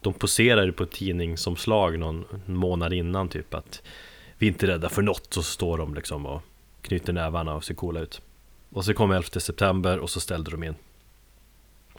De 0.00 0.12
poserade 0.12 0.72
på 0.72 0.86
tidningsomslag 0.86 1.98
någon 1.98 2.24
månad 2.46 2.92
innan 2.92 3.28
typ 3.28 3.54
att 3.54 3.82
Vi 4.38 4.46
är 4.46 4.50
inte 4.50 4.66
rädda 4.66 4.88
för 4.88 5.02
något 5.02 5.26
och 5.26 5.32
så 5.32 5.42
står 5.42 5.78
de 5.78 5.94
liksom 5.94 6.26
och 6.26 6.42
knyter 6.86 7.12
nävarna 7.12 7.54
och 7.54 7.64
ser 7.64 7.74
coola 7.74 8.00
ut. 8.00 8.20
Och 8.70 8.84
så 8.84 8.94
kom 8.94 9.10
11 9.10 9.40
september 9.40 9.98
och 9.98 10.10
så 10.10 10.20
ställde 10.20 10.50
de 10.50 10.62
in. 10.62 10.74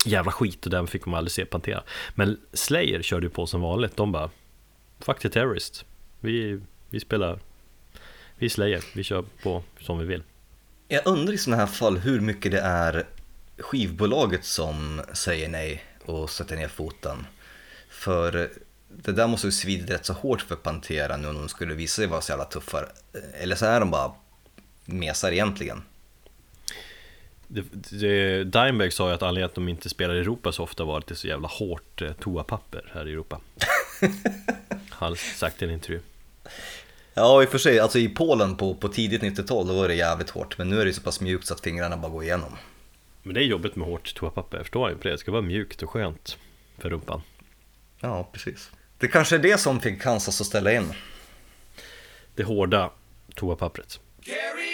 Jävla 0.06 0.32
skit 0.32 0.65
och 0.65 0.72
den 0.72 0.88
fick 0.88 1.06
man 1.06 1.17
aldrig 1.17 1.32
se 1.32 1.46
Pantera. 1.46 1.84
Men 2.15 2.39
Slayer 2.53 3.01
körde 3.01 3.25
ju 3.25 3.29
på 3.29 3.48
som 3.48 3.62
vanligt, 3.62 3.98
de 3.98 4.12
bara 4.12 4.29
Fuck 5.00 5.20
the 5.20 5.29
terrorist 5.29 5.86
Vi, 6.20 6.62
vi 6.89 7.00
spelar 7.00 7.39
Vi 8.36 8.50
Slayer, 8.50 8.84
vi 8.94 9.03
kör 9.03 9.25
på 9.44 9.63
som 9.79 10.00
vi 10.00 10.06
vill. 10.06 10.24
Jag 10.88 11.08
undrar 11.08 11.34
i 11.34 11.38
sådana 11.38 11.62
här 11.62 11.67
fall 11.67 11.98
hur 11.98 12.20
mycket 12.20 12.51
det 12.51 12.60
är 12.60 13.06
skivbolaget 13.58 14.46
som 14.46 15.01
säger 15.13 15.50
nej 15.50 15.84
och 16.06 16.29
sätter 16.29 16.56
ner 16.56 16.67
foten. 16.67 17.25
För 17.89 18.50
det 18.89 19.12
där 19.12 19.27
måste 19.27 19.48
ju 19.48 19.51
svida 19.51 19.94
rätt 19.94 20.06
så 20.06 20.13
hårt 20.13 20.41
för 20.41 20.56
Pantera 20.56 21.17
nu 21.17 21.27
om 21.27 21.36
de 21.36 21.50
skulle 21.50 21.74
visa 21.74 21.96
sig 21.96 22.08
vara 22.08 22.22
så 22.22 22.32
jävla 22.32 22.46
tuffa. 22.46 22.86
Eller 23.34 23.56
så 23.56 23.65
är 23.65 23.79
de 23.79 23.91
bara 23.91 24.12
mesar 24.88 25.32
egentligen. 25.32 25.82
det, 27.48 27.63
det, 27.72 28.44
Dimebag 28.44 28.94
sa 28.94 29.08
ju 29.08 29.15
att 29.15 29.22
anledningen 29.22 29.50
att 29.50 29.56
de 29.56 29.70
inte 29.70 29.89
spelar 29.89 30.15
i 30.15 30.20
Europa 30.20 30.51
så 30.51 30.63
ofta 30.63 30.84
var 30.84 30.98
att 30.98 31.08
det 31.08 31.13
är 31.13 31.15
så 31.15 31.27
jävla 31.27 31.48
hårt 31.48 32.01
eh, 32.01 32.12
toapapper 32.13 32.91
här 32.94 33.08
i 33.08 33.12
Europa 33.12 33.39
Han 34.89 35.10
har 35.10 35.15
sagt 35.15 35.62
i 35.62 35.65
en 35.65 35.72
intervju 35.72 36.00
Ja, 37.13 37.44
i 37.44 37.46
och 37.46 37.50
för 37.50 37.58
sig, 37.58 37.79
alltså 37.79 38.00
i 38.00 38.10
Polen 38.10 38.56
på, 38.56 38.75
på 38.75 38.88
tidigt 38.88 39.22
90-tal 39.22 39.67
då 39.67 39.74
var 39.74 39.88
det 39.88 39.96
jävligt 39.96 40.29
hårt. 40.29 40.58
Men 40.58 40.70
nu 40.70 40.82
är 40.82 40.86
det 40.86 40.94
så 40.94 41.01
pass 41.01 41.22
mjukt 41.22 41.48
så 41.48 41.53
att 41.53 41.62
fingrarna 41.62 41.98
bara 41.98 42.12
går 42.12 42.24
igenom. 42.24 42.58
Men 43.24 43.34
det 43.34 43.39
är 43.39 43.44
jobbigt 43.44 43.75
med 43.75 43.88
hårt 43.88 44.15
toapapper, 44.15 44.58
jag 44.58 44.65
förstår 44.65 44.91
inte 44.91 45.08
det. 45.08 45.12
Det 45.12 45.17
ska 45.17 45.32
vara 45.32 45.41
mjukt 45.41 45.84
och 45.84 45.89
skönt 45.89 46.38
för 46.77 46.89
rumpan 46.89 47.22
Ja, 48.00 48.29
precis. 48.34 48.72
Det 48.98 49.08
kanske 49.08 49.36
är 49.36 49.39
det 49.39 49.58
som 49.58 49.79
fick 49.79 50.01
Kansas 50.01 50.41
att 50.41 50.48
ställa 50.48 50.74
in. 50.74 50.94
Det 52.36 52.44
hårda 52.44 52.91
toapappret 53.36 54.00
Carry 54.25 54.67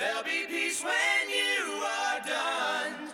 There'll 0.00 0.24
be 0.24 0.46
peace 0.48 0.82
when 0.82 1.28
you 1.28 1.82
are 1.82 2.20
done. 2.26 3.12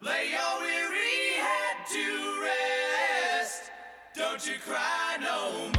Lay 0.00 0.30
your 0.30 0.60
weary 0.62 1.36
head 1.36 1.86
to 1.92 2.40
rest. 2.40 3.70
Don't 4.14 4.46
you 4.46 4.54
cry 4.64 5.18
no 5.20 5.68
more. 5.68 5.71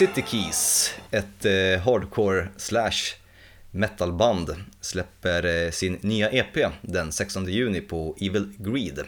City 0.00 0.22
Keys, 0.26 0.94
ett 1.10 1.44
eh, 1.44 1.80
hardcore 1.84 2.48
slash 2.56 2.92
metalband, 3.70 4.50
släpper 4.80 5.64
eh, 5.64 5.70
sin 5.70 5.98
nya 6.00 6.30
EP 6.30 6.72
den 6.82 7.12
16 7.12 7.48
juni 7.48 7.80
på 7.80 8.16
Evil 8.20 8.52
Greed. 8.58 9.00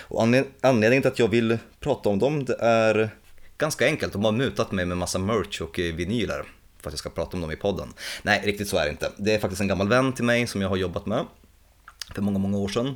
Och 0.00 0.22
anled- 0.22 0.46
anledningen 0.60 1.02
till 1.02 1.10
att 1.10 1.18
jag 1.18 1.28
vill 1.28 1.58
prata 1.80 2.08
om 2.08 2.18
dem 2.18 2.44
det 2.44 2.56
är 2.60 3.10
ganska 3.58 3.86
enkelt. 3.86 4.12
De 4.12 4.24
har 4.24 4.32
mutat 4.32 4.72
mig 4.72 4.84
med 4.86 4.98
massa 4.98 5.18
merch 5.18 5.60
och 5.60 5.80
eh, 5.80 5.94
vinyler 5.94 6.44
för 6.80 6.88
att 6.88 6.92
jag 6.92 6.98
ska 6.98 7.10
prata 7.10 7.36
om 7.36 7.40
dem 7.40 7.50
i 7.52 7.56
podden. 7.56 7.92
Nej, 8.22 8.42
riktigt 8.44 8.68
så 8.68 8.76
är 8.76 8.84
det 8.84 8.90
inte. 8.90 9.12
Det 9.16 9.34
är 9.34 9.38
faktiskt 9.38 9.60
en 9.60 9.68
gammal 9.68 9.88
vän 9.88 10.12
till 10.12 10.24
mig 10.24 10.46
som 10.46 10.62
jag 10.62 10.68
har 10.68 10.76
jobbat 10.76 11.06
med 11.06 11.24
för 12.14 12.22
många, 12.22 12.38
många 12.38 12.58
år 12.58 12.68
sedan. 12.68 12.86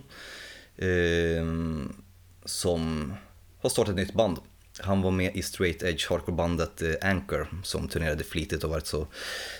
Eh, 0.76 1.46
som 2.44 3.12
har 3.62 3.70
startat 3.70 3.90
ett 3.90 3.96
nytt 3.96 4.14
band. 4.14 4.38
Han 4.80 5.02
var 5.02 5.10
med 5.10 5.36
i 5.36 5.42
straight 5.42 5.82
edge 5.82 6.10
hardcore-bandet 6.10 6.82
eh, 6.82 7.10
Anchor 7.10 7.48
som 7.62 7.88
turnerade 7.88 8.24
flitigt 8.24 8.64
och 8.64 8.70
varit 8.70 8.86
så 8.86 9.06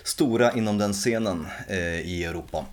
stora 0.03 0.51
inom 0.53 0.77
den 0.77 0.93
scenen 0.93 1.47
eh, 1.67 1.99
i 1.99 2.23
Europa 2.23 2.65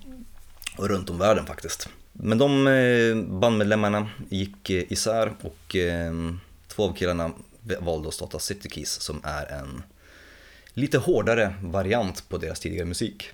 och 0.77 0.89
runt 0.89 1.09
om 1.09 1.17
världen 1.17 1.45
faktiskt. 1.45 1.89
Men 2.13 2.37
de 2.37 2.67
eh, 2.67 3.15
bandmedlemmarna 3.39 4.09
gick 4.29 4.69
isär 4.69 5.33
och 5.41 5.75
två 6.67 6.83
av 6.83 6.93
killarna 6.93 7.31
valde 7.79 8.07
att 8.07 8.13
starta 8.13 8.39
City 8.39 8.69
Keys 8.69 9.01
som 9.01 9.21
är 9.23 9.45
en 9.45 9.83
lite 10.73 10.97
hårdare 10.97 11.53
variant 11.61 12.29
på 12.29 12.37
deras 12.37 12.59
tidigare 12.59 12.85
musik. 12.85 13.29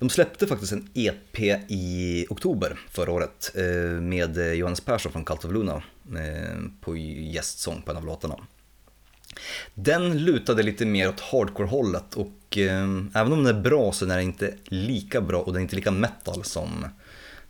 De 0.00 0.10
släppte 0.10 0.46
faktiskt 0.46 0.72
en 0.72 0.88
EP 0.94 1.38
i 1.68 2.26
oktober 2.30 2.80
förra 2.90 3.12
året 3.12 3.52
eh, 3.54 4.00
med 4.00 4.56
Johannes 4.56 4.80
Persson 4.80 5.12
från 5.12 5.24
Cult 5.24 5.44
of 5.44 5.52
Luna 5.52 5.82
eh, 6.16 6.60
på 6.80 6.96
gästsång 6.96 7.82
på 7.82 7.90
en 7.90 7.96
av 7.96 8.04
låtarna. 8.04 8.36
Den 9.74 10.24
lutade 10.24 10.62
lite 10.62 10.86
mer 10.86 11.08
åt 11.08 11.20
hardcore-hållet 11.20 12.14
och 12.14 12.58
eh, 12.58 12.84
även 13.14 13.32
om 13.32 13.44
den 13.44 13.56
är 13.56 13.60
bra 13.60 13.92
så 13.92 14.04
är 14.04 14.08
den 14.08 14.20
inte 14.20 14.54
lika 14.64 15.20
bra 15.20 15.40
och 15.40 15.52
den 15.52 15.56
är 15.56 15.62
inte 15.62 15.76
lika 15.76 15.90
metal 15.90 16.44
som 16.44 16.86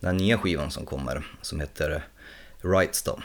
den 0.00 0.16
nya 0.16 0.38
skivan 0.38 0.70
som 0.70 0.86
kommer 0.86 1.26
som 1.42 1.60
heter 1.60 2.04
Rights 2.60 3.02
då. 3.02 3.20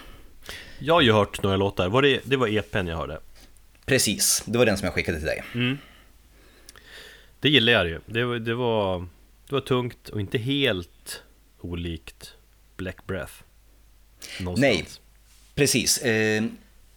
Jag 0.80 0.94
har 0.94 1.02
ju 1.02 1.12
hört 1.12 1.44
några 1.44 1.58
låtar, 1.58 1.90
var 1.90 2.02
det, 2.02 2.22
det 2.26 2.38
var 2.38 2.48
EPn 2.48 2.88
jag 2.88 2.98
hörde 2.98 3.20
Precis, 3.86 4.44
det 4.46 4.58
var 4.58 4.66
den 4.66 4.78
som 4.78 4.86
jag 4.86 4.94
skickade 4.94 5.18
till 5.18 5.28
dig. 5.28 5.44
Det 7.40 7.50
gillar 7.50 7.74
jag 7.74 7.88
ju, 7.88 8.00
det, 8.06 8.40
det, 8.40 8.54
var, 8.54 9.08
det 9.50 9.56
var 9.56 9.62
tungt 9.62 10.10
och 10.10 10.20
inte 10.20 10.38
helt 10.38 11.22
olikt 11.62 12.34
Black 12.78 13.08
Breath 13.08 13.34
Någonstans. 14.40 14.60
Nej, 14.62 14.86
precis. 15.56 15.98
Eh, 15.98 16.44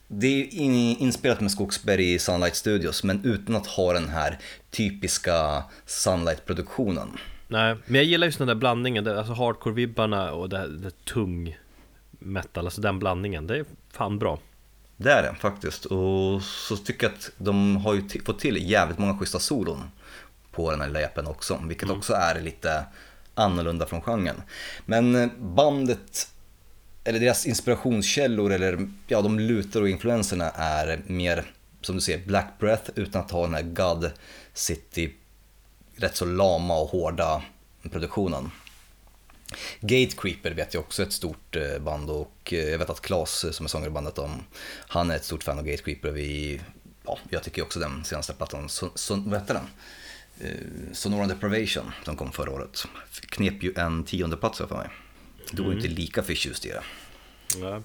det 0.09 0.27
är 0.27 0.55
in- 0.55 0.97
inspelat 0.99 1.41
med 1.41 1.51
Skogsberg 1.51 2.15
i 2.15 2.19
Sunlight 2.19 2.57
Studios 2.57 3.05
men 3.05 3.25
utan 3.25 3.57
att 3.57 3.67
ha 3.67 3.93
den 3.93 4.09
här 4.09 4.39
typiska 4.71 5.65
Sunlight-produktionen. 5.87 7.09
Nej, 7.49 7.77
men 7.87 7.95
jag 7.95 8.05
gillar 8.05 8.27
just 8.27 8.39
den 8.39 8.49
där 8.49 8.55
blandningen, 8.55 9.07
alltså 9.07 9.33
hardcore-vibbarna 9.33 10.31
och 10.31 10.49
det, 10.49 10.79
det 10.79 11.05
tung 11.05 11.59
metal, 12.11 12.65
alltså 12.65 12.81
den 12.81 12.99
blandningen, 12.99 13.47
det 13.47 13.57
är 13.59 13.65
fan 13.93 14.19
bra 14.19 14.39
Det 14.97 15.13
är 15.13 15.23
det 15.23 15.35
faktiskt. 15.41 15.85
Och 15.85 16.43
så 16.43 16.77
tycker 16.77 17.07
jag 17.07 17.15
att 17.15 17.31
de 17.39 17.77
har 17.77 17.95
ju 17.95 18.03
fått 18.25 18.39
till 18.39 18.71
jävligt 18.71 18.99
många 18.99 19.19
schyssta 19.19 19.39
solon 19.39 19.85
på 20.59 20.71
den 20.71 20.81
här 20.81 20.89
lilla 20.89 21.01
EPn 21.01 21.27
också, 21.27 21.63
vilket 21.69 21.91
också 21.91 22.13
är 22.13 22.41
lite 22.41 22.85
annorlunda 23.35 23.87
från 23.87 24.03
genren. 24.03 24.43
Men 24.87 25.15
eh, 25.15 25.29
bandet, 25.39 26.29
eller 27.05 27.21
deras 27.21 27.47
inspirationskällor, 27.47 28.53
eller 28.53 28.91
ja, 29.07 29.23
de 29.23 29.39
lutar 29.39 29.81
och 29.81 29.89
influenserna 29.89 30.51
är 30.51 31.01
mer, 31.07 31.45
som 31.81 31.95
du 31.95 32.01
ser, 32.01 32.19
Black 32.19 32.47
Breath 32.59 32.91
utan 32.95 33.23
att 33.23 33.31
ha 33.31 33.43
den 33.43 33.55
här 33.55 33.63
God 33.63 34.11
City, 34.55 35.15
rätt 35.97 36.17
så 36.17 36.25
lama 36.25 36.79
och 36.79 36.89
hårda 36.89 37.43
produktionen. 37.91 38.51
Gatecreeper 39.81 40.51
vet 40.51 40.75
jag 40.75 40.81
också 40.81 41.03
är 41.03 41.07
ett 41.07 41.13
stort 41.13 41.57
eh, 41.57 41.79
band 41.79 42.11
och 42.11 42.53
eh, 42.53 42.69
jag 42.69 42.79
vet 42.79 42.91
att 42.91 43.01
Klas 43.01 43.45
som 43.53 43.67
är 43.67 43.69
sångare 43.69 43.91
i 43.91 43.93
bandet, 43.93 44.19
om, 44.19 44.45
han 44.89 45.11
är 45.11 45.17
ett 45.17 45.25
stort 45.25 45.43
fan 45.43 45.59
av 45.59 45.65
Gatecreeper. 45.65 46.11
Vi, 46.11 46.61
ja, 47.05 47.19
jag 47.31 47.43
tycker 47.43 47.63
också 47.63 47.81
den 47.81 48.05
senaste 48.05 48.33
plattan, 48.33 48.69
så, 48.69 48.91
så, 48.95 49.15
vad 49.15 49.41
heter 49.41 49.55
den? 49.55 49.67
Eh, 50.41 50.93
Sonora 50.93 51.27
Deprivation 51.27 51.93
som 52.05 52.17
kom 52.17 52.33
förra 52.33 52.51
året. 52.51 52.87
Knep 53.21 53.63
ju 53.63 53.73
en 53.77 54.05
tionde 54.05 54.37
plats 54.37 54.59
för 54.59 54.77
mig. 54.77 54.89
Du 55.53 55.63
var 55.63 55.73
inte 55.73 55.89
lika 55.89 56.23
förtjust 56.23 56.67
i 56.67 56.69
det. 56.69 56.83
ja. 57.61 57.83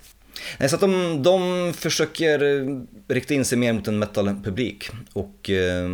Nej, 0.60 0.69
så 0.69 0.75
att 0.75 0.81
de, 0.81 1.24
de 1.24 1.74
försöker 1.74 2.43
eh, 2.43 2.81
rikta 3.07 3.33
in 3.33 3.45
sig 3.45 3.57
mer 3.57 3.74
mot 3.74 3.88
en 3.88 4.00
metalpublik 4.00 4.89
och 5.13 5.50
eh, 5.50 5.89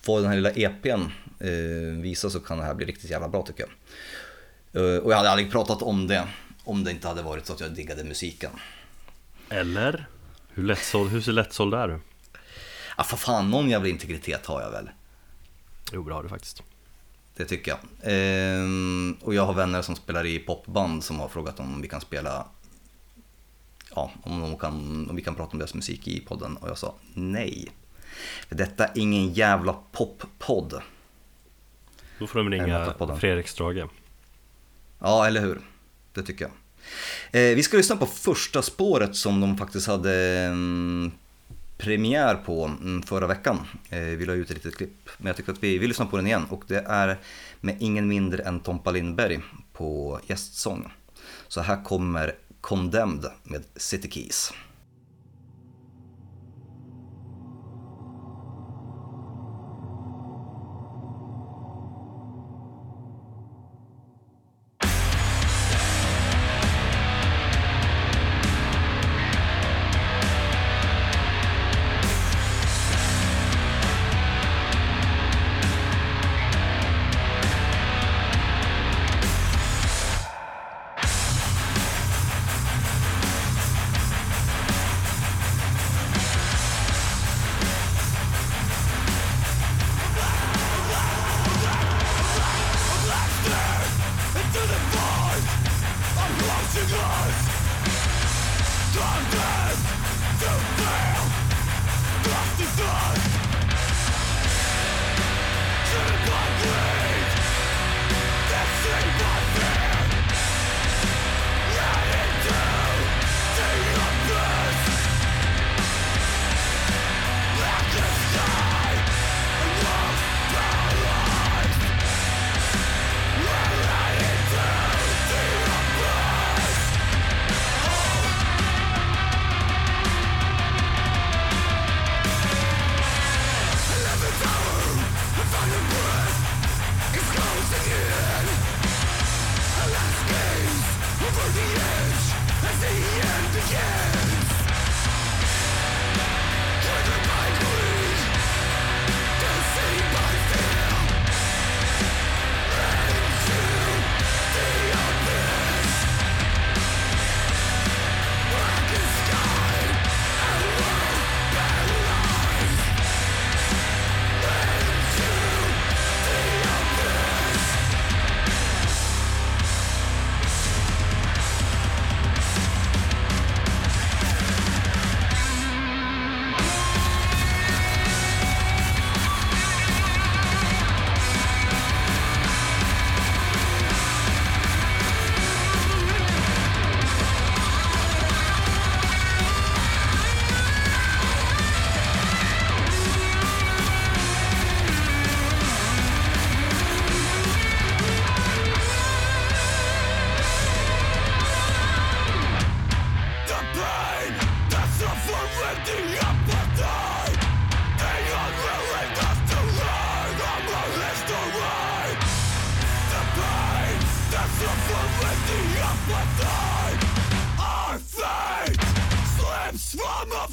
få 0.00 0.20
den 0.20 0.28
här 0.28 0.36
lilla 0.36 0.50
EPn 0.50 1.02
eh, 1.40 2.00
visa 2.02 2.30
så 2.30 2.40
kan 2.40 2.58
det 2.58 2.64
här 2.64 2.74
bli 2.74 2.86
riktigt 2.86 3.10
jävla 3.10 3.28
bra 3.28 3.42
tycker 3.46 3.66
jag. 4.72 4.94
Eh, 4.94 4.98
och 4.98 5.12
jag 5.12 5.16
hade 5.16 5.30
aldrig 5.30 5.50
pratat 5.50 5.82
om 5.82 6.06
det 6.06 6.24
Om 6.64 6.84
det 6.84 6.90
inte 6.90 7.08
hade 7.08 7.22
varit 7.22 7.46
så 7.46 7.52
att 7.52 7.60
jag 7.60 7.70
diggade 7.70 8.04
musiken. 8.04 8.50
Eller? 9.48 10.06
Hur, 10.54 10.62
lättsåld, 10.62 11.10
hur 11.10 11.32
lättsåld 11.32 11.74
är 11.74 11.88
du? 11.88 11.98
Ja, 12.96 13.04
för 13.04 13.16
fan, 13.16 13.50
någon 13.50 13.70
jävla 13.70 13.88
integritet 13.88 14.46
har 14.46 14.62
jag 14.62 14.70
väl. 14.70 14.90
Jo, 15.92 16.08
det 16.08 16.14
har 16.14 16.22
du 16.22 16.28
faktiskt. 16.28 16.62
Det 17.36 17.44
tycker 17.44 17.70
jag. 17.70 17.80
Ehm, 18.02 19.16
och 19.22 19.34
jag 19.34 19.46
har 19.46 19.54
vänner 19.54 19.82
som 19.82 19.96
spelar 19.96 20.26
i 20.26 20.38
popband 20.38 21.04
som 21.04 21.20
har 21.20 21.28
frågat 21.28 21.60
om 21.60 21.82
vi 21.82 21.88
kan 21.88 22.00
spela 22.00 22.46
Ja, 23.94 24.10
om, 24.22 24.40
de 24.40 24.58
kan, 24.58 25.06
om 25.10 25.16
vi 25.16 25.22
kan 25.22 25.34
prata 25.34 25.52
om 25.52 25.58
deras 25.58 25.74
musik 25.74 26.08
i 26.08 26.20
podden 26.20 26.56
och 26.56 26.68
jag 26.68 26.78
sa 26.78 26.94
nej. 27.14 27.68
För 28.48 28.54
detta 28.54 28.86
är 28.86 28.98
ingen 28.98 29.32
jävla 29.32 29.76
poppodd. 29.92 30.82
Då 32.18 32.26
får 32.26 32.38
de 32.38 32.50
ringa. 32.50 32.94
Fredrik 33.20 33.48
Strage. 33.48 33.88
Ja, 34.98 35.26
eller 35.26 35.40
hur? 35.40 35.60
Det 36.12 36.22
tycker 36.22 36.44
jag. 36.44 36.52
Eh, 37.42 37.56
vi 37.56 37.62
ska 37.62 37.76
lyssna 37.76 37.96
på 37.96 38.06
första 38.06 38.62
spåret 38.62 39.16
som 39.16 39.40
de 39.40 39.58
faktiskt 39.58 39.86
hade 39.86 40.14
mm, 40.38 41.12
premiär 41.78 42.34
på 42.34 42.64
mm, 42.64 43.02
förra 43.02 43.26
veckan. 43.26 43.58
Eh, 43.90 44.00
vi 44.00 44.26
la 44.26 44.32
ut 44.32 44.50
ett 44.50 44.56
litet 44.56 44.76
klipp, 44.76 45.08
men 45.18 45.26
jag 45.26 45.36
tycker 45.36 45.52
att 45.52 45.62
vi, 45.62 45.78
vi 45.78 45.86
lyssnar 45.86 46.06
på 46.06 46.16
den 46.16 46.26
igen. 46.26 46.46
Och 46.50 46.64
det 46.66 46.84
är 46.86 47.18
med 47.60 47.76
ingen 47.80 48.08
mindre 48.08 48.42
än 48.42 48.60
Tompa 48.60 48.90
Lindberg 48.90 49.40
på 49.72 50.20
gästsång. 50.26 50.92
Så 51.48 51.60
här 51.60 51.84
kommer 51.84 52.34
Condemned 52.60 53.24
med 53.42 53.64
City 53.76 54.10
Keys. 54.10 54.52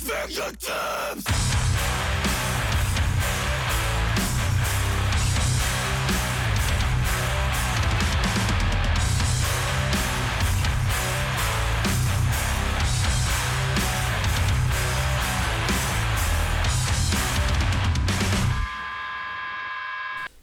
Fingertips 0.05 1.25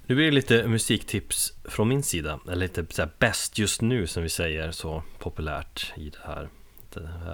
Nu 0.06 0.16
blir 0.16 0.24
det 0.24 0.30
lite 0.30 0.68
musiktips 0.68 1.52
från 1.64 1.88
min 1.88 2.02
sida, 2.02 2.40
eller 2.46 2.56
lite 2.56 2.86
så 2.90 3.08
bäst 3.18 3.58
just 3.58 3.80
nu 3.80 4.06
som 4.06 4.22
vi 4.22 4.28
säger 4.28 4.70
så 4.70 5.02
populärt 5.18 5.92
i 5.96 6.10
det 6.10 6.18
här, 6.24 6.48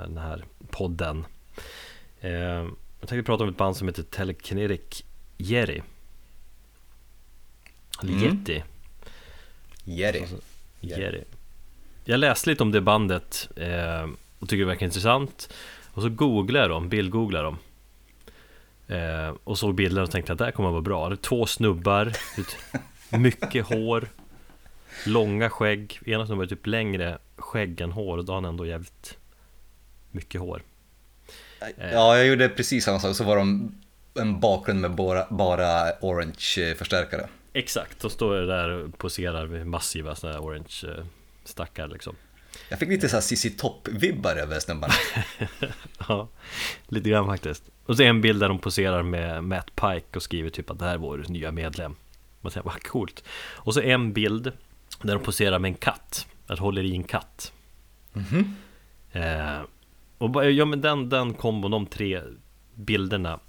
den 0.06 0.18
här 0.18 0.44
podden. 0.70 1.24
Eh, 2.20 2.30
jag 3.00 3.08
tänkte 3.08 3.22
prata 3.22 3.42
om 3.44 3.50
ett 3.50 3.56
band 3.56 3.76
som 3.76 3.88
heter 3.88 4.02
Telekinetic 4.02 5.04
Jerry. 5.36 5.82
Eller 8.02 8.12
Mm. 8.12 8.24
Yeti. 8.24 8.62
Jerry. 9.84 10.24
Jerry. 10.80 11.24
Jag 12.04 12.20
läste 12.20 12.50
lite 12.50 12.62
om 12.62 12.72
det 12.72 12.80
bandet 12.80 13.48
eh, 13.56 14.08
och 14.38 14.48
tycker 14.48 14.58
det 14.58 14.64
verkar 14.64 14.86
intressant. 14.86 15.54
Och 15.92 16.02
så 16.02 16.08
googlade 16.08 16.64
jag 16.64 16.70
dem, 16.70 16.88
bildgooglade 16.88 17.44
dem. 17.44 17.58
Eh, 18.88 19.34
och 19.44 19.58
såg 19.58 19.74
bilder 19.74 20.02
och 20.02 20.10
tänkte 20.10 20.32
att 20.32 20.38
det 20.38 20.44
här 20.44 20.52
kommer 20.52 20.68
att 20.68 20.72
vara 20.72 20.82
bra. 20.82 21.08
Det 21.08 21.14
är 21.14 21.16
två 21.16 21.46
snubbar, 21.46 22.12
mycket 23.18 23.66
hår, 23.66 24.08
långa 25.06 25.50
skägg. 25.50 25.98
Ena 26.06 26.26
snubben 26.26 26.44
är 26.44 26.48
typ 26.48 26.66
längre 26.66 27.18
skägg 27.36 27.80
än 27.80 27.92
hår 27.92 28.18
och 28.18 28.24
då 28.24 28.32
har 28.32 28.36
han 28.36 28.44
ändå 28.44 28.66
jävligt 28.66 29.18
mycket 30.10 30.40
hår. 30.40 30.62
Ja, 31.76 32.16
jag 32.16 32.26
gjorde 32.26 32.48
precis 32.48 32.84
samma 32.84 33.00
sak. 33.00 33.16
Så 33.16 33.24
var 33.24 33.36
de 33.36 33.74
en 34.14 34.40
bakgrund 34.40 34.80
med 34.80 34.90
bara, 34.94 35.26
bara 35.30 35.92
orange 36.00 36.74
förstärkare. 36.78 37.28
Exakt, 37.52 38.00
då 38.00 38.10
står 38.10 38.36
där 38.36 38.68
och 38.68 38.98
poserar 38.98 39.46
med 39.46 39.66
massiva 39.66 40.14
sådana 40.14 40.36
här 40.38 40.44
orange 40.44 40.98
eh, 40.98 41.04
stackar 41.44 41.88
liksom. 41.88 42.16
Jag 42.68 42.78
fick 42.78 42.88
lite 42.88 43.08
så 43.08 43.16
här 43.16 43.20
Cissi 43.20 43.50
Topp-vibbar 43.50 44.36
över 44.36 44.60
snubbarna. 44.60 44.94
Ja, 46.08 46.28
lite 46.88 47.10
grann 47.10 47.26
faktiskt. 47.26 47.64
Och 47.86 47.96
så 47.96 48.02
en 48.02 48.20
bild 48.20 48.40
där 48.40 48.48
de 48.48 48.58
poserar 48.58 49.02
med 49.02 49.44
Matt 49.44 49.74
Pike 49.74 50.16
och 50.16 50.22
skriver 50.22 50.50
typ 50.50 50.70
att 50.70 50.78
det 50.78 50.84
här 50.84 50.94
är 50.94 50.98
vår 50.98 51.24
nya 51.28 51.52
medlem. 51.52 51.96
Man 52.40 52.52
säger, 52.52 52.64
vad 52.64 52.82
coolt. 52.82 53.24
Och 53.40 53.74
så 53.74 53.80
en 53.80 54.12
bild 54.12 54.52
där 55.02 55.14
de 55.14 55.22
poserar 55.22 55.58
med 55.58 55.68
en 55.68 55.74
katt, 55.74 56.26
att 56.46 56.58
håller 56.58 56.82
i 56.82 56.94
en 56.94 57.04
katt. 57.04 57.52
eh, 59.12 59.60
Och 60.18 60.30
bara, 60.30 60.50
ja 60.50 60.64
men 60.64 60.80
den, 60.80 61.08
den 61.08 61.34
kombon, 61.34 61.70
de 61.70 61.86
tre 61.86 62.22
bilderna 62.74 63.40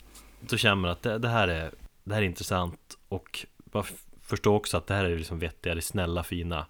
Så 0.48 0.58
känner 0.58 0.76
man 0.76 0.92
att 0.92 1.02
det, 1.02 1.18
det, 1.18 1.30
här, 1.30 1.48
är, 1.48 1.72
det 2.04 2.14
här 2.14 2.22
är 2.22 2.26
intressant. 2.26 2.98
Och 3.10 3.46
man 3.64 3.84
förstår 4.22 4.56
också 4.56 4.78
att 4.78 4.88
det 4.88 4.94
här 4.94 5.06
är 5.06 5.18
liksom 5.18 5.40
vettiga, 5.40 5.74
det 5.74 5.80
är 5.80 5.82
snälla, 5.82 6.24
fina 6.24 6.66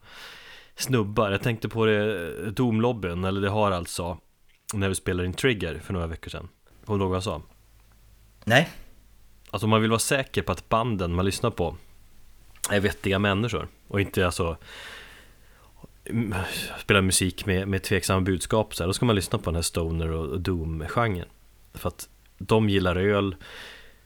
snubbar. 0.76 1.32
Jag 1.32 1.42
tänkte 1.42 1.70
på 1.70 1.86
det, 1.86 2.52
Domlobbyn, 2.52 3.24
eller 3.24 3.42
det 3.42 3.50
har 3.50 3.72
alltså 3.72 4.18
När 4.74 4.90
vi 4.90 4.96
spelade 4.96 5.28
in 5.28 5.34
Trigger 5.34 5.80
för 5.80 5.94
några 5.94 6.08
veckor 6.08 6.30
sedan. 6.30 6.50
Kommer 6.86 7.00
du 7.00 7.04
ihåg 7.04 7.10
vad 7.10 7.16
jag 7.16 7.24
sa? 7.24 7.42
Nej, 8.44 8.70
Alltså 9.52 9.66
om 9.66 9.70
man 9.70 9.82
vill 9.82 9.90
vara 9.90 10.00
säker 10.00 10.42
på 10.42 10.52
att 10.52 10.70
banden 10.70 11.16
man 11.16 11.26
lyssnar 11.26 11.50
på 11.50 11.76
är 12.70 12.80
vettiga 12.80 13.20
människor 13.20 13.68
och 13.88 14.02
inte 14.02 14.26
alltså 14.26 14.58
spelar 16.80 17.02
musik 17.02 17.46
med, 17.46 17.68
med 17.68 17.84
tveksamma 17.84 18.22
budskap 18.22 18.76
så 18.76 18.84
här, 18.84 18.88
då 18.88 18.94
ska 18.94 19.06
man 19.06 19.16
lyssna 19.16 19.38
på 19.38 19.46
den 19.46 19.56
här 19.56 19.62
stoner 19.62 20.12
och, 20.12 20.26
och 20.26 20.42
doom-genren. 20.42 21.28
För 21.74 21.88
att 21.88 22.10
de 22.38 22.70
gillar 22.70 22.96
öl, 22.96 23.36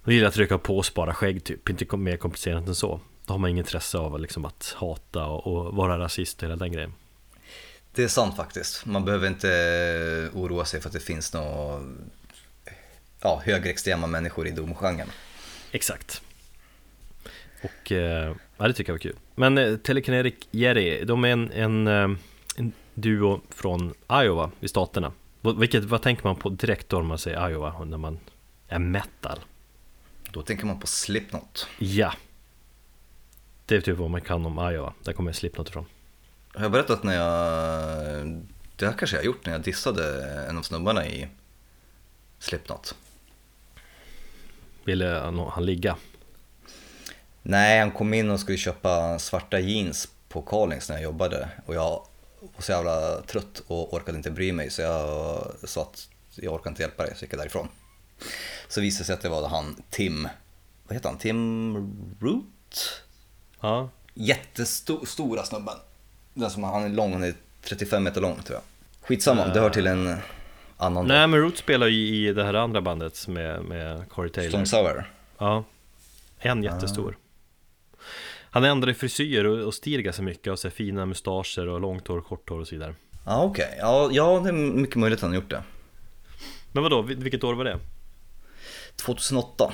de 0.03 0.13
gillar 0.13 0.27
att 0.27 0.37
röka 0.37 0.57
på 0.57 0.77
och 0.77 0.85
spara 0.85 1.13
skägg 1.13 1.43
typ, 1.43 1.69
inte 1.69 1.97
mer 1.97 2.17
komplicerat 2.17 2.67
än 2.67 2.75
så. 2.75 2.99
Då 3.25 3.33
har 3.33 3.37
man 3.37 3.49
inget 3.49 3.65
intresse 3.65 3.97
av 3.97 4.19
liksom, 4.19 4.45
att 4.45 4.75
hata 4.77 5.25
och, 5.25 5.47
och 5.47 5.75
vara 5.75 5.99
rasist 5.99 6.37
och 6.37 6.43
hela 6.43 6.55
den 6.55 6.71
grejen. 6.71 6.93
det 7.95 8.03
är 8.03 8.07
sant 8.07 8.35
faktiskt. 8.35 8.85
Man 8.85 9.05
behöver 9.05 9.27
inte 9.27 10.29
oroa 10.33 10.65
sig 10.65 10.81
för 10.81 10.89
att 10.89 10.93
det 10.93 10.99
finns 10.99 11.33
några 11.33 11.81
ja, 13.21 13.41
högerextrema 13.45 14.07
människor 14.07 14.47
i 14.47 14.51
domgenren. 14.51 15.07
Exakt. 15.71 16.21
Och 17.63 17.91
eh, 17.91 18.35
ja, 18.57 18.67
det 18.67 18.73
tycker 18.73 18.89
jag 18.91 18.95
var 18.95 18.99
kul. 18.99 19.15
Men 19.35 19.57
eh, 19.57 19.77
Telekinetic 19.77 20.33
Jerry, 20.51 21.03
de 21.05 21.23
är 21.23 21.29
en, 21.29 21.51
en, 21.51 21.87
eh, 21.87 22.17
en 22.55 22.73
duo 22.93 23.41
från 23.49 23.93
Iowa 24.11 24.51
i 24.59 24.67
staterna. 24.67 25.11
Vilket, 25.59 25.83
vad 25.83 26.01
tänker 26.01 26.23
man 26.23 26.35
på 26.35 26.49
direkt 26.49 26.89
då 26.89 26.97
när 26.97 27.03
man 27.03 27.17
säger 27.17 27.49
Iowa, 27.49 27.85
när 27.85 27.97
man 27.97 28.19
är 28.67 28.79
metal? 28.79 29.39
Då 30.31 30.41
tänker 30.41 30.65
man 30.65 30.79
på 30.79 30.87
Slipknot. 30.87 31.67
Ja. 31.79 32.13
Det 33.65 33.75
är 33.75 33.81
typ 33.81 33.97
vad 33.97 34.09
man 34.09 34.21
kan 34.21 34.45
om 34.45 34.71
Iowa, 34.71 34.93
där 35.03 35.13
kommer 35.13 35.31
Slipknot 35.31 35.69
ifrån. 35.69 35.85
Har 36.53 36.61
jag 36.61 36.71
berättat 36.71 37.03
när 37.03 37.13
jag... 37.13 38.45
Det 38.75 38.85
här 38.85 38.93
kanske 38.97 39.15
jag 39.15 39.21
har 39.21 39.25
gjort 39.25 39.45
när 39.45 39.53
jag 39.53 39.61
dissade 39.61 40.25
en 40.49 40.57
av 40.57 40.61
snubbarna 40.61 41.07
i 41.07 41.27
Slipknot. 42.39 42.95
Ville 44.83 45.05
han, 45.05 45.39
han 45.39 45.65
ligga? 45.65 45.95
Nej, 47.43 47.79
han 47.79 47.91
kom 47.91 48.13
in 48.13 48.29
och 48.29 48.39
skulle 48.39 48.57
köpa 48.57 49.19
svarta 49.19 49.59
jeans 49.59 50.07
på 50.29 50.41
Carlings 50.41 50.89
när 50.89 50.95
jag 50.95 51.03
jobbade 51.03 51.49
och 51.65 51.75
jag 51.75 52.05
var 52.39 52.61
så 52.61 52.71
jävla 52.71 53.21
trött 53.21 53.63
och 53.67 53.93
orkade 53.93 54.17
inte 54.17 54.31
bry 54.31 54.51
mig 54.51 54.69
så 54.69 54.81
jag 54.81 55.47
sa 55.63 55.81
att 55.81 56.07
jag 56.35 56.53
orkar 56.53 56.69
inte 56.69 56.81
hjälpa 56.81 57.03
dig 57.03 57.13
så 57.15 57.25
gick 57.25 57.33
jag 57.33 57.39
därifrån. 57.39 57.67
Så 58.67 58.81
visade 58.81 59.01
det 59.01 59.05
sig 59.05 59.13
att 59.13 59.21
det 59.21 59.29
var 59.29 59.47
han 59.47 59.83
Tim, 59.89 60.27
vad 60.87 60.95
heter 60.95 61.09
han, 61.09 61.17
Tim 61.17 61.75
Root? 62.19 63.01
Ja. 63.61 63.89
Jättestora 64.13 65.43
snubben. 65.43 65.75
Den 66.33 66.49
som 66.49 66.63
han 66.63 66.83
är 66.83 66.89
lång, 66.89 67.13
han 67.13 67.23
är 67.23 67.33
35 67.63 68.03
meter 68.03 68.21
lång 68.21 68.35
tror 68.43 68.55
jag. 68.55 68.63
Skitsamma, 69.07 69.47
det 69.47 69.59
hör 69.59 69.69
till 69.69 69.87
en 69.87 70.17
annan 70.77 71.07
Nej 71.07 71.27
men 71.27 71.39
Root 71.39 71.57
spelar 71.57 71.87
ju 71.87 72.07
i 72.07 72.33
det 72.33 72.43
här 72.43 72.53
andra 72.53 72.81
bandet 72.81 73.27
med, 73.27 73.63
med 73.63 74.09
Corey 74.09 74.31
Taylor. 74.31 74.49
Stone 74.49 74.65
Sour. 74.65 75.11
Ja, 75.37 75.63
en 76.39 76.63
jättestor. 76.63 77.17
Han 78.53 78.63
ändrade 78.63 78.93
frisyr 78.93 79.43
och, 79.43 79.67
och 79.67 79.73
stil 79.73 80.01
ganska 80.01 80.21
mycket 80.21 80.51
och 80.53 80.59
så 80.59 80.69
fina 80.69 81.05
mustascher 81.05 81.67
och 81.67 81.81
långt 81.81 82.07
hår, 82.07 82.21
kort 82.21 82.49
hår 82.49 82.59
och 82.59 82.67
så 82.67 82.75
vidare. 82.75 82.95
Ja 83.25 83.43
okej, 83.43 83.77
ja, 83.79 84.09
ja 84.11 84.39
det 84.43 84.49
är 84.49 84.53
mycket 84.53 84.95
möjligt 84.95 85.17
att 85.17 85.21
han 85.21 85.31
har 85.31 85.35
gjort 85.35 85.49
det. 85.49 85.63
Men 86.71 86.83
vadå, 86.83 87.01
vil- 87.01 87.23
vilket 87.23 87.43
år 87.43 87.53
var 87.53 87.65
det? 87.65 87.79
2008. 88.95 89.73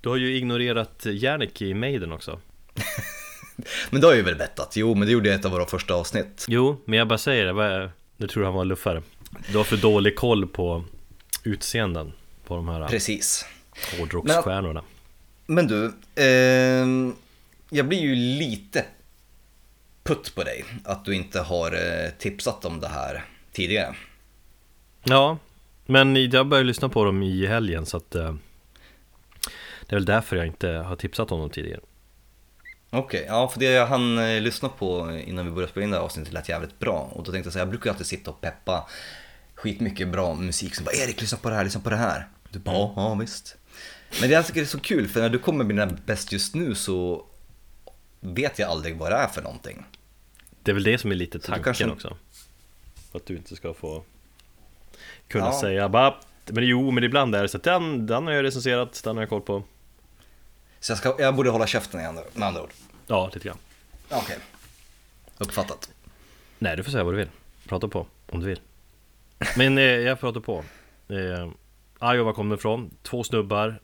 Du 0.00 0.08
har 0.08 0.16
ju 0.16 0.36
ignorerat 0.36 1.06
Jernik 1.06 1.62
i 1.62 1.74
Maiden 1.74 2.12
också. 2.12 2.40
Men 3.90 4.00
det 4.00 4.06
har 4.06 4.12
jag 4.12 4.18
ju 4.18 4.24
väl 4.24 4.36
bettat, 4.36 4.72
jo 4.76 4.94
men 4.94 5.06
det 5.06 5.12
gjorde 5.12 5.28
jag 5.28 5.36
i 5.36 5.38
ett 5.38 5.44
av 5.44 5.50
våra 5.52 5.66
första 5.66 5.94
avsnitt. 5.94 6.44
Jo, 6.48 6.80
men 6.84 6.98
jag 6.98 7.08
bara 7.08 7.18
säger 7.18 7.44
det, 7.54 7.90
nu 8.16 8.26
tror 8.28 8.44
han 8.44 8.54
var 8.54 8.64
luffare. 8.64 9.02
Du 9.52 9.56
har 9.56 9.64
för 9.64 9.76
dålig 9.76 10.16
koll 10.16 10.46
på 10.46 10.84
utseenden 11.44 12.12
på 12.46 12.56
de 12.56 12.68
här 12.68 12.88
Precis. 12.88 13.46
hårdrocksstjärnorna. 13.98 14.82
Men 15.46 15.66
du, 15.66 15.92
ehm, 16.22 17.14
jag 17.70 17.88
blir 17.88 17.98
ju 17.98 18.14
lite 18.14 18.84
putt 20.02 20.34
på 20.34 20.44
dig 20.44 20.64
att 20.84 21.04
du 21.04 21.14
inte 21.14 21.40
har 21.40 21.72
eh, 21.72 22.10
tipsat 22.18 22.64
om 22.64 22.80
det 22.80 22.88
här 22.88 23.24
tidigare. 23.52 23.94
Ja, 25.04 25.38
men 25.86 26.30
jag 26.30 26.46
började 26.46 26.66
lyssna 26.66 26.88
på 26.88 27.04
dem 27.04 27.22
i 27.22 27.46
helgen 27.46 27.86
så 27.86 27.96
att 27.96 28.14
eh, 28.14 28.34
det 29.86 29.92
är 29.92 29.96
väl 29.96 30.04
därför 30.04 30.36
jag 30.36 30.46
inte 30.46 30.68
har 30.68 30.96
tipsat 30.96 31.32
om 31.32 31.40
dem 31.40 31.50
tidigare. 31.50 31.80
Okej, 32.90 33.24
ja 33.28 33.48
för 33.48 33.60
det 33.60 33.70
jag 33.70 33.86
hann 33.86 34.18
eh, 34.18 34.40
lyssna 34.40 34.68
på 34.68 35.18
innan 35.26 35.44
vi 35.44 35.50
började 35.50 35.70
spela 35.70 35.84
in 35.84 35.90
det 35.90 35.96
här 35.96 36.04
avsnittet 36.04 36.32
lät 36.32 36.48
jävligt 36.48 36.78
bra 36.78 37.10
och 37.12 37.24
då 37.24 37.32
tänkte 37.32 37.46
jag 37.46 37.52
så 37.52 37.58
här, 37.58 37.66
jag 37.66 37.70
brukar 37.70 37.86
ju 37.86 37.90
alltid 37.90 38.06
sitta 38.06 38.30
och 38.30 38.40
peppa 38.40 38.88
skitmycket 39.54 40.08
bra 40.08 40.34
musik 40.34 40.74
som 40.74 40.84
bara 40.84 40.94
Erik 40.94 41.20
lyssna 41.20 41.38
på 41.38 41.50
det 41.50 41.56
här, 41.56 41.64
lyssna 41.64 41.80
på 41.80 41.90
det 41.90 41.96
här. 41.96 42.28
Du 42.50 42.58
bara 42.58 42.76
ja, 42.76 42.92
ja 42.96 43.14
visst. 43.14 43.56
Men 44.20 44.28
det 44.28 44.34
jag 44.34 44.46
tycker 44.46 44.60
är 44.60 44.64
så 44.64 44.80
kul 44.80 45.08
för 45.08 45.20
när 45.20 45.28
du 45.28 45.38
kommer 45.38 45.64
med 45.64 45.76
dina 45.76 45.98
bäst 46.06 46.32
just 46.32 46.54
nu 46.54 46.74
så 46.74 47.27
vet 48.20 48.58
jag 48.58 48.70
aldrig 48.70 48.96
vad 48.96 49.10
det 49.12 49.16
är 49.16 49.26
för 49.28 49.42
någonting. 49.42 49.84
Det 50.62 50.70
är 50.70 50.74
väl 50.74 50.82
det 50.84 50.98
som 50.98 51.10
är 51.10 51.14
lite 51.14 51.38
tanken 51.38 51.64
kanske- 51.64 51.86
också. 51.90 52.16
Att 53.12 53.26
du 53.26 53.36
inte 53.36 53.56
ska 53.56 53.74
få 53.74 54.02
kunna 55.28 55.44
Ja. 55.44 55.60
säga 55.60 55.88
bara 55.88 56.14
men 56.46 56.66
jo, 56.66 56.90
men 56.90 57.04
ibland 57.04 57.34
är 57.34 57.42
det 57.42 57.48
så 57.48 57.56
att 57.56 57.62
den, 57.62 58.06
den 58.06 58.26
har 58.26 58.32
jag 58.32 58.44
recenserat, 58.44 59.00
den 59.04 59.16
har 59.16 59.22
jag 59.22 59.28
koll 59.30 59.40
på. 59.40 59.62
Så 60.80 60.92
jag, 60.92 60.98
ska, 60.98 61.16
jag 61.18 61.34
borde 61.36 61.50
hålla 61.50 61.66
käften 61.66 62.06
andra, 62.06 62.22
med 62.34 62.48
andra 62.48 62.62
ord. 62.62 62.70
Ja, 63.06 63.30
lite 63.34 63.48
grann. 63.48 63.58
Okej. 64.10 64.38
Uppfattat. 65.38 65.90
Nej, 66.58 66.76
du 66.76 66.82
får 66.84 66.90
säga 66.90 67.04
vad 67.04 67.12
du 67.14 67.18
vill. 67.18 67.28
Prata 67.68 67.88
på, 67.88 68.06
om 68.30 68.40
du 68.40 68.46
vill. 68.46 68.60
Men 69.56 69.78
eh, 69.78 69.84
jag 69.84 70.20
pratar 70.20 70.40
på. 70.40 70.64
Eh, 71.08 72.12
Iowa 72.14 72.32
kom 72.32 72.48
det 72.48 72.54
ifrån. 72.54 72.90
Två 73.02 73.24
snubbar. 73.24 73.80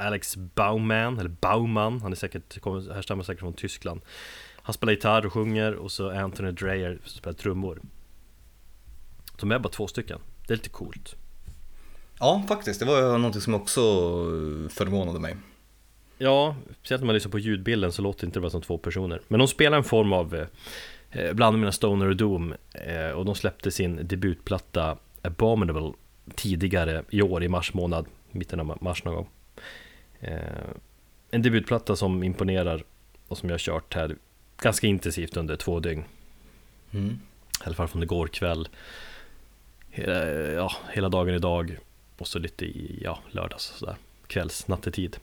Alex 0.00 0.36
Bauman, 0.36 1.18
eller 1.18 1.30
Bauman, 1.30 2.00
han 2.02 2.12
är 2.12 2.16
säkert, 2.16 2.64
härstammar 2.94 3.24
säkert 3.24 3.40
från 3.40 3.52
Tyskland. 3.52 4.00
Han 4.62 4.74
spelar 4.74 4.92
gitarr 4.92 5.26
och 5.26 5.32
sjunger 5.32 5.74
och 5.74 5.92
så 5.92 6.10
Anthony 6.10 6.50
Dreyer 6.50 6.98
spelar 7.04 7.34
trummor. 7.34 7.80
De 9.40 9.52
är 9.52 9.58
bara 9.58 9.68
två 9.68 9.86
stycken. 9.86 10.18
Det 10.46 10.52
är 10.52 10.56
lite 10.56 10.68
coolt. 10.68 11.16
Ja, 12.18 12.44
faktiskt. 12.48 12.80
Det 12.80 12.86
var 12.86 13.18
någonting 13.18 13.40
som 13.42 13.54
också 13.54 13.80
förvånade 14.70 15.20
mig. 15.20 15.36
Ja, 16.18 16.56
speciellt 16.78 17.00
när 17.02 17.06
man 17.06 17.14
lyssnar 17.14 17.30
på 17.32 17.38
ljudbilden 17.38 17.92
så 17.92 18.02
låter 18.02 18.20
det 18.20 18.26
inte 18.26 18.40
bara 18.40 18.50
som 18.50 18.62
två 18.62 18.78
personer. 18.78 19.20
Men 19.28 19.38
de 19.38 19.48
spelar 19.48 19.78
en 19.78 19.84
form 19.84 20.12
av 20.12 20.46
eh, 21.10 21.32
blandning 21.32 21.60
mellan 21.60 21.72
Stoner 21.72 22.06
och 22.06 22.16
Doom 22.16 22.54
eh, 22.72 23.10
och 23.10 23.24
de 23.24 23.34
släppte 23.34 23.70
sin 23.70 24.00
debutplatta 24.08 24.96
Abominable 25.22 25.92
tidigare 26.34 27.04
i 27.10 27.22
år 27.22 27.42
i 27.42 27.48
mars 27.48 27.74
månad, 27.74 28.06
mitten 28.30 28.60
av 28.60 28.66
ma- 28.66 28.78
mars 28.84 29.04
någon 29.04 29.14
gång. 29.14 29.28
Eh, 30.20 30.38
en 31.30 31.42
debutplatta 31.42 31.96
som 31.96 32.22
imponerar 32.22 32.82
och 33.28 33.38
som 33.38 33.48
jag 33.48 33.54
har 33.54 33.58
kört 33.58 33.94
här 33.94 34.16
ganska 34.58 34.86
intensivt 34.86 35.36
under 35.36 35.56
två 35.56 35.80
dygn. 35.80 36.04
Mm. 36.90 37.08
I 37.60 37.64
alla 37.64 37.74
fall 37.74 37.88
från 37.88 38.02
igår 38.02 38.26
kväll. 38.26 38.68
Hela, 39.90 40.26
ja, 40.30 40.72
hela 40.92 41.08
dagen 41.08 41.34
idag 41.34 41.78
och 42.18 42.26
så 42.26 42.38
lite 42.38 42.64
i 42.64 43.00
ja, 43.04 43.18
lördags 43.30 43.62
sådär. 43.64 43.96
Kvälls, 44.26 44.68
nattetid. 44.68 45.16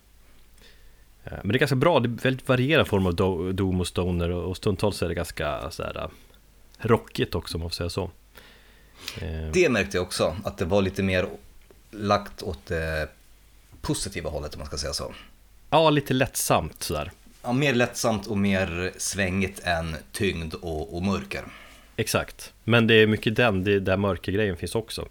Eh, 1.23 1.31
Men 1.41 1.47
det 1.47 1.55
är 1.55 1.59
ganska 1.59 1.75
bra, 1.75 1.99
det 1.99 2.07
är 2.09 2.23
väldigt 2.23 2.47
varierad 2.47 2.87
form 2.87 3.05
av 3.05 3.15
do- 3.15 3.51
doom 3.51 3.79
och 3.79 3.87
stoner 3.87 4.29
och 4.29 4.57
stundtals 4.57 5.01
är 5.01 5.07
det 5.07 5.15
ganska 5.15 5.71
sådär 5.71 5.97
eh, 6.03 6.09
rockigt 6.87 7.35
också 7.35 7.57
om 7.57 7.61
man 7.61 7.69
får 7.69 7.75
säga 7.75 7.89
så. 7.89 8.11
Det 9.53 9.69
märkte 9.69 9.97
jag 9.97 10.03
också, 10.03 10.35
att 10.43 10.57
det 10.57 10.65
var 10.65 10.81
lite 10.81 11.03
mer 11.03 11.27
lagt 11.91 12.43
åt 12.43 12.65
det 12.65 13.09
positiva 13.87 14.29
hållet 14.29 14.53
om 14.53 14.59
man 14.59 14.67
ska 14.67 14.77
säga 14.77 14.93
så. 14.93 15.13
Ja, 15.69 15.89
lite 15.89 16.13
lättsamt 16.13 16.83
sådär. 16.83 17.11
Ja, 17.43 17.53
mer 17.53 17.73
lättsamt 17.73 18.27
och 18.27 18.37
mer 18.37 18.91
svängigt 18.97 19.59
än 19.63 19.95
tyngd 20.11 20.53
och, 20.53 20.95
och 20.95 21.03
mörker. 21.03 21.43
Exakt, 21.95 22.53
men 22.63 22.87
det 22.87 22.93
är 22.93 23.07
mycket 23.07 23.35
den, 23.35 23.63
det 23.63 23.73
är 23.73 23.79
där 23.79 23.97
mörkergrejen 23.97 24.57
finns 24.57 24.75
också. 24.75 25.07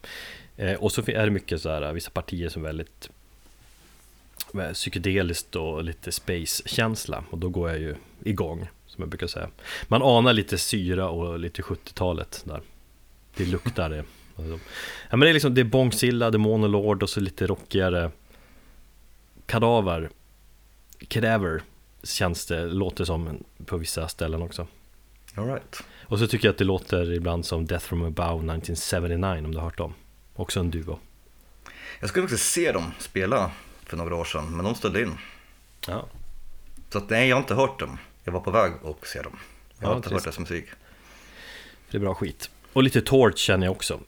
Eh, 0.57 0.73
och 0.73 0.93
så 0.93 1.01
är 1.01 1.25
det 1.25 1.31
mycket 1.31 1.63
så 1.63 1.71
här, 1.71 1.93
vissa 1.93 2.11
partier 2.11 2.49
som 2.49 2.63
är 2.63 2.67
väldigt 2.67 3.11
eh, 4.55 4.73
psykedeliskt 4.73 5.57
och 5.57 5.85
lite 5.85 6.13
space-känsla 6.13 7.25
och 7.31 7.39
då 7.39 7.49
går 7.49 7.71
jag 7.71 7.79
ju 7.79 7.95
igång, 8.25 8.69
som 8.87 9.03
jag 9.03 9.09
brukar 9.09 9.27
säga. 9.27 9.49
Man 9.89 10.03
anar 10.03 10.33
lite 10.33 10.59
syra 10.59 11.09
och 11.09 11.39
lite 11.39 11.63
70-talet 11.63 12.43
där. 12.45 12.61
Det 13.37 13.45
luktar 13.45 13.91
det. 13.91 14.05
Alltså, 14.37 14.59
Ja, 15.11 15.17
men 15.17 15.21
det 15.21 15.29
är 15.29 15.33
liksom, 15.33 15.55
det 15.55 15.61
är 15.61 15.65
Bångsilla, 15.65 16.31
det 16.31 16.37
är 16.37 16.39
Monolord 16.39 17.03
och 17.03 17.11
så 17.11 17.21
lite 17.21 17.47
rockigare 17.47 18.11
Kadaver, 19.47 20.11
Kadaver 21.09 21.63
känns 22.03 22.47
det, 22.47 22.67
låter 22.67 23.05
som 23.05 23.45
på 23.67 23.77
vissa 23.77 24.09
ställen 24.09 24.43
också. 24.43 24.67
All 25.35 25.47
right. 25.47 25.83
Och 26.07 26.19
så 26.19 26.27
tycker 26.27 26.49
jag 26.49 26.53
att 26.53 26.59
det 26.59 26.65
låter 26.65 27.13
ibland 27.13 27.47
som 27.47 27.67
Death 27.67 27.85
from 27.87 28.03
above 28.03 28.35
1979 28.57 29.45
om 29.45 29.53
du 29.53 29.59
har 29.59 29.65
hört 29.65 29.79
dem. 29.79 29.95
Också 30.35 30.61
en 30.61 30.71
duo. 30.71 30.99
Jag 32.01 32.09
skulle 32.09 32.29
faktiskt 32.29 32.53
se 32.53 32.73
dem 32.73 32.93
spela 32.99 33.51
för 33.85 33.97
några 33.97 34.15
år 34.15 34.25
sedan, 34.25 34.57
men 34.57 34.65
de 34.65 34.75
ställde 34.75 35.03
in. 35.03 35.13
Ja, 35.89 36.07
Så 36.91 36.99
att, 36.99 37.11
nej, 37.11 37.29
jag 37.29 37.37
har 37.37 37.41
inte 37.43 37.55
hört 37.55 37.81
dem. 37.81 37.99
Jag 38.25 38.33
var 38.33 38.41
på 38.41 38.51
väg 38.51 38.73
att 38.85 39.07
se 39.07 39.23
dem. 39.23 39.39
Jag 39.79 39.87
har 39.87 39.93
Ja, 39.93 39.97
inte 39.97 40.09
trist. 40.09 40.25
hört 40.27 40.35
deras 40.37 40.51
musik. 40.51 40.65
det 41.91 41.97
är 41.97 42.01
bra 42.01 42.15
skit. 42.15 42.51
Och 42.73 42.83
lite 42.83 43.01
Torch 43.03 43.39
känner 43.39 43.67
jag 43.67 43.73
också. 43.73 44.01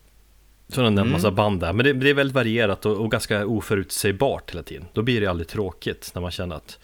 Så 0.69 0.81
den 0.81 0.93
en 0.93 0.99
Mm. 0.99 1.13
massa 1.13 1.31
band 1.31 1.61
där. 1.61 1.73
Men 1.73 1.85
det, 1.85 1.93
det 1.93 2.11
är 2.11 2.15
väldigt 2.15 2.35
varierat 2.35 2.87
och, 2.87 2.97
och 2.97 3.11
ganska 3.11 3.47
oförutsägbart 3.47 4.51
hela 4.51 4.63
tiden. 4.63 4.85
Då 4.93 5.03
blir 5.03 5.21
det 5.21 5.27
aldrig 5.27 5.49
tråkigt 5.49 6.11
när 6.15 6.23
man 6.23 6.31
känner 6.31 6.57
att 6.57 6.79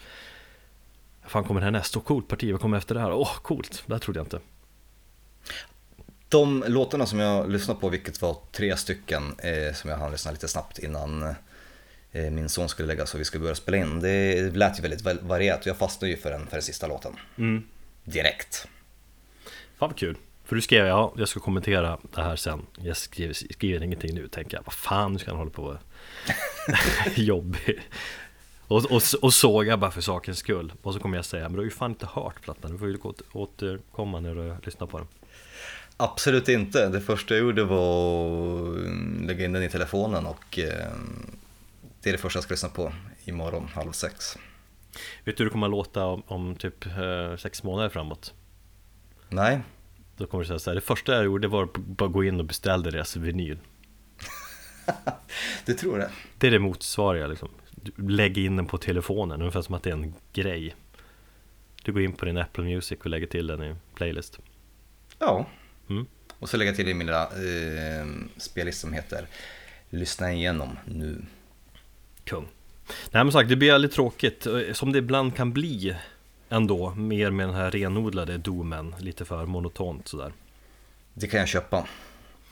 Fan 1.27 1.43
kommer 1.43 1.61
det 1.61 1.65
här 1.65 1.71
nästa? 1.71 1.99
Coolt 1.99 2.27
parti, 2.27 2.51
vad 2.51 2.61
kommer 2.61 2.77
efter 2.77 2.95
det 2.95 3.01
här? 3.01 3.11
Åh, 3.13 3.31
coolt, 3.41 3.83
det 3.85 3.93
här 3.93 3.99
trodde 3.99 4.19
jag 4.19 4.25
inte. 4.25 4.39
De 6.29 6.63
låtarna 6.67 7.05
som 7.05 7.19
jag 7.19 7.49
lyssnade 7.51 7.79
på, 7.79 7.89
vilket 7.89 8.21
var 8.21 8.37
tre 8.51 8.77
stycken, 8.77 9.35
eh, 9.37 9.73
som 9.75 9.89
jag 9.89 9.97
hann 9.97 10.11
lyssna 10.11 10.31
lite 10.31 10.47
snabbt 10.47 10.79
innan 10.79 11.23
eh, 12.11 12.31
min 12.31 12.49
son 12.49 12.69
skulle 12.69 12.87
lägga 12.87 13.05
så 13.05 13.17
vi 13.17 13.25
skulle 13.25 13.41
börja 13.41 13.55
spela 13.55 13.77
in. 13.77 13.99
Det 13.99 14.55
lät 14.55 14.77
ju 14.77 14.81
väldigt 14.81 15.01
va- 15.01 15.17
varierat 15.21 15.59
och 15.61 15.67
jag 15.67 15.77
fastnade 15.77 16.11
ju 16.11 16.17
för 16.17 16.31
den, 16.31 16.47
för 16.47 16.51
den 16.55 16.61
sista 16.61 16.87
låten. 16.87 17.13
Mm. 17.37 17.63
Direkt. 18.03 18.67
Fan 19.77 19.89
vad 19.89 19.95
kul. 19.97 20.15
För 20.45 20.55
du 20.55 20.61
skrev, 20.61 20.85
ja, 20.85 21.13
jag 21.17 21.27
ska 21.27 21.39
kommentera 21.39 21.97
det 22.15 22.21
här 22.21 22.35
sen. 22.35 22.65
Jag 22.77 22.97
skriver, 22.97 23.33
skriver 23.33 23.83
ingenting 23.85 24.15
nu, 24.15 24.27
tänker 24.27 24.57
jag. 24.57 24.63
Vad 24.65 24.73
fan, 24.73 25.13
nu 25.13 25.19
ska 25.19 25.31
han 25.31 25.37
hålla 25.37 25.51
på 25.51 25.77
jobbig. 27.15 27.79
Och, 28.67 28.91
och, 28.91 29.01
och 29.21 29.33
såga 29.33 29.77
bara 29.77 29.91
för 29.91 30.01
sakens 30.01 30.37
skull. 30.37 30.73
Och 30.81 30.93
så 30.93 30.99
kommer 30.99 31.17
jag 31.17 31.25
säga, 31.25 31.43
men 31.43 31.51
du 31.53 31.57
har 31.59 31.63
ju 31.63 31.69
fan 31.71 31.91
inte 31.91 32.05
hört 32.05 32.41
plattan. 32.41 32.71
Du 32.71 32.77
får 32.77 32.87
ju 32.87 32.97
åter- 32.97 33.23
återkomma 33.33 34.19
när 34.19 34.35
du 34.35 34.55
lyssnar 34.63 34.87
på 34.87 34.97
den. 34.97 35.07
Absolut 35.97 36.49
inte. 36.49 36.89
Det 36.89 37.01
första 37.01 37.33
jag 37.33 37.41
gjorde 37.43 37.63
var 37.63 38.69
att 38.69 39.25
lägga 39.27 39.45
in 39.45 39.53
den 39.53 39.63
i 39.63 39.69
telefonen 39.69 40.25
och 40.25 40.59
eh, 40.59 40.91
det 42.01 42.09
är 42.09 42.13
det 42.13 42.17
första 42.17 42.37
jag 42.37 42.43
ska 42.43 42.53
lyssna 42.53 42.69
på 42.69 42.93
imorgon 43.25 43.67
halv 43.73 43.91
sex. 43.91 44.37
Vet 45.23 45.37
du 45.37 45.43
hur 45.43 45.49
det 45.49 45.51
kommer 45.51 45.67
att 45.67 45.71
låta 45.71 46.05
om, 46.05 46.23
om 46.27 46.55
typ 46.55 46.85
eh, 46.85 47.37
sex 47.37 47.63
månader 47.63 47.89
framåt? 47.89 48.33
Nej, 49.29 49.59
Då 50.17 50.27
kommer 50.27 50.43
det 50.43 50.47
säga 50.47 50.59
så 50.59 50.69
här, 50.69 50.75
det 50.75 50.81
första 50.81 51.15
jag 51.15 51.25
gjorde 51.25 51.47
var 51.47 51.63
att 51.63 51.77
bara 51.77 52.09
gå 52.09 52.23
in 52.23 52.39
och 52.39 52.45
beställde 52.45 52.91
deras 52.91 53.15
vinyl. 53.15 53.57
du 55.65 55.73
tror 55.73 55.97
det? 55.97 56.11
Det 56.37 56.47
är 56.47 56.51
det 56.51 56.59
motsvariga 56.59 57.27
liksom. 57.27 57.49
Du 57.71 58.09
lägger 58.09 58.41
in 58.41 58.55
den 58.55 58.65
på 58.65 58.77
telefonen, 58.77 59.39
ungefär 59.41 59.61
som 59.61 59.75
att 59.75 59.83
det 59.83 59.89
är 59.89 59.93
en 59.93 60.13
grej. 60.33 60.75
Du 61.83 61.91
går 61.91 62.01
in 62.01 62.13
på 62.13 62.25
din 62.25 62.37
Apple 62.37 62.63
Music 62.63 62.99
och 62.99 63.09
lägger 63.09 63.27
till 63.27 63.47
den 63.47 63.63
i 63.63 63.75
playlist. 63.95 64.39
Ja. 65.19 65.47
Mm. 65.89 66.05
Och 66.39 66.49
så 66.49 66.57
lägga 66.57 66.73
till 66.73 66.87
i 66.87 66.93
min 66.93 67.07
lilla 67.07 67.23
eh, 67.23 68.05
spellista 68.37 68.81
som 68.81 68.93
heter 68.93 69.27
Lyssna 69.89 70.33
igenom 70.33 70.77
nu. 70.85 71.25
Kung. 72.23 72.47
Nej 73.11 73.23
men 73.23 73.31
sagt, 73.31 73.49
det 73.49 73.55
blir 73.55 73.71
väldigt 73.71 73.91
tråkigt, 73.91 74.47
som 74.73 74.91
det 74.91 74.99
ibland 74.99 75.35
kan 75.35 75.53
bli 75.53 75.95
ändå, 76.49 76.89
mer 76.89 77.31
med 77.31 77.47
den 77.47 77.55
här 77.55 77.71
renodlade 77.71 78.37
domen, 78.37 78.95
lite 78.99 79.25
för 79.25 79.45
monotont 79.45 80.07
sådär. 80.07 80.33
Det 81.13 81.27
kan 81.27 81.39
jag 81.39 81.49
köpa. 81.49 81.87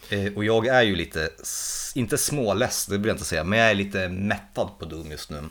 Eh, 0.09 0.33
och 0.33 0.45
jag 0.45 0.67
är 0.67 0.81
ju 0.81 0.95
lite, 0.95 1.29
inte 1.95 2.17
småless, 2.17 2.85
det 2.85 2.97
vill 2.97 3.07
jag 3.07 3.13
inte 3.13 3.25
säga, 3.25 3.43
men 3.43 3.59
jag 3.59 3.71
är 3.71 3.75
lite 3.75 4.09
mättad 4.09 4.69
på 4.79 4.85
Doom 4.85 5.11
just 5.11 5.29
nu. 5.29 5.43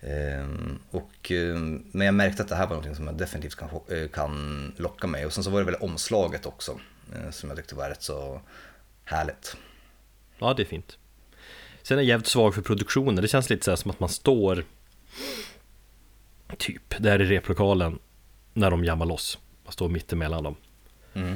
Eh, 0.00 0.46
och, 0.90 1.32
eh, 1.32 1.56
men 1.92 2.06
jag 2.06 2.14
märkte 2.14 2.42
att 2.42 2.48
det 2.48 2.56
här 2.56 2.66
var 2.66 2.76
något 2.76 2.96
som 2.96 3.06
jag 3.06 3.16
definitivt 3.16 3.54
kan, 3.54 3.68
kan 4.12 4.72
locka 4.76 5.06
mig. 5.06 5.26
Och 5.26 5.32
sen 5.32 5.44
så 5.44 5.50
var 5.50 5.58
det 5.58 5.64
väl 5.64 5.74
omslaget 5.74 6.46
också, 6.46 6.80
som 7.30 7.48
jag 7.48 7.56
tyckte 7.56 7.74
var 7.74 7.88
rätt 7.88 8.02
så 8.02 8.40
härligt. 9.04 9.56
Ja, 10.38 10.54
det 10.54 10.62
är 10.62 10.66
fint. 10.66 10.98
Sen 11.82 11.98
är 11.98 12.02
jag 12.02 12.08
jävligt 12.08 12.26
svag 12.26 12.54
för 12.54 12.62
produktionen, 12.62 13.22
det 13.22 13.28
känns 13.28 13.50
lite 13.50 13.64
så 13.64 13.70
här 13.70 13.76
som 13.76 13.90
att 13.90 14.00
man 14.00 14.08
står 14.08 14.64
Typ, 16.58 16.94
där 16.98 17.22
i 17.22 17.24
replokalen 17.24 17.98
När 18.52 18.70
de 18.70 18.84
jammar 18.84 19.06
loss. 19.06 19.38
Man 19.64 19.72
står 19.72 19.88
mitt 19.88 20.12
emellan 20.12 20.42
dem. 20.44 20.56
Mm. 21.14 21.32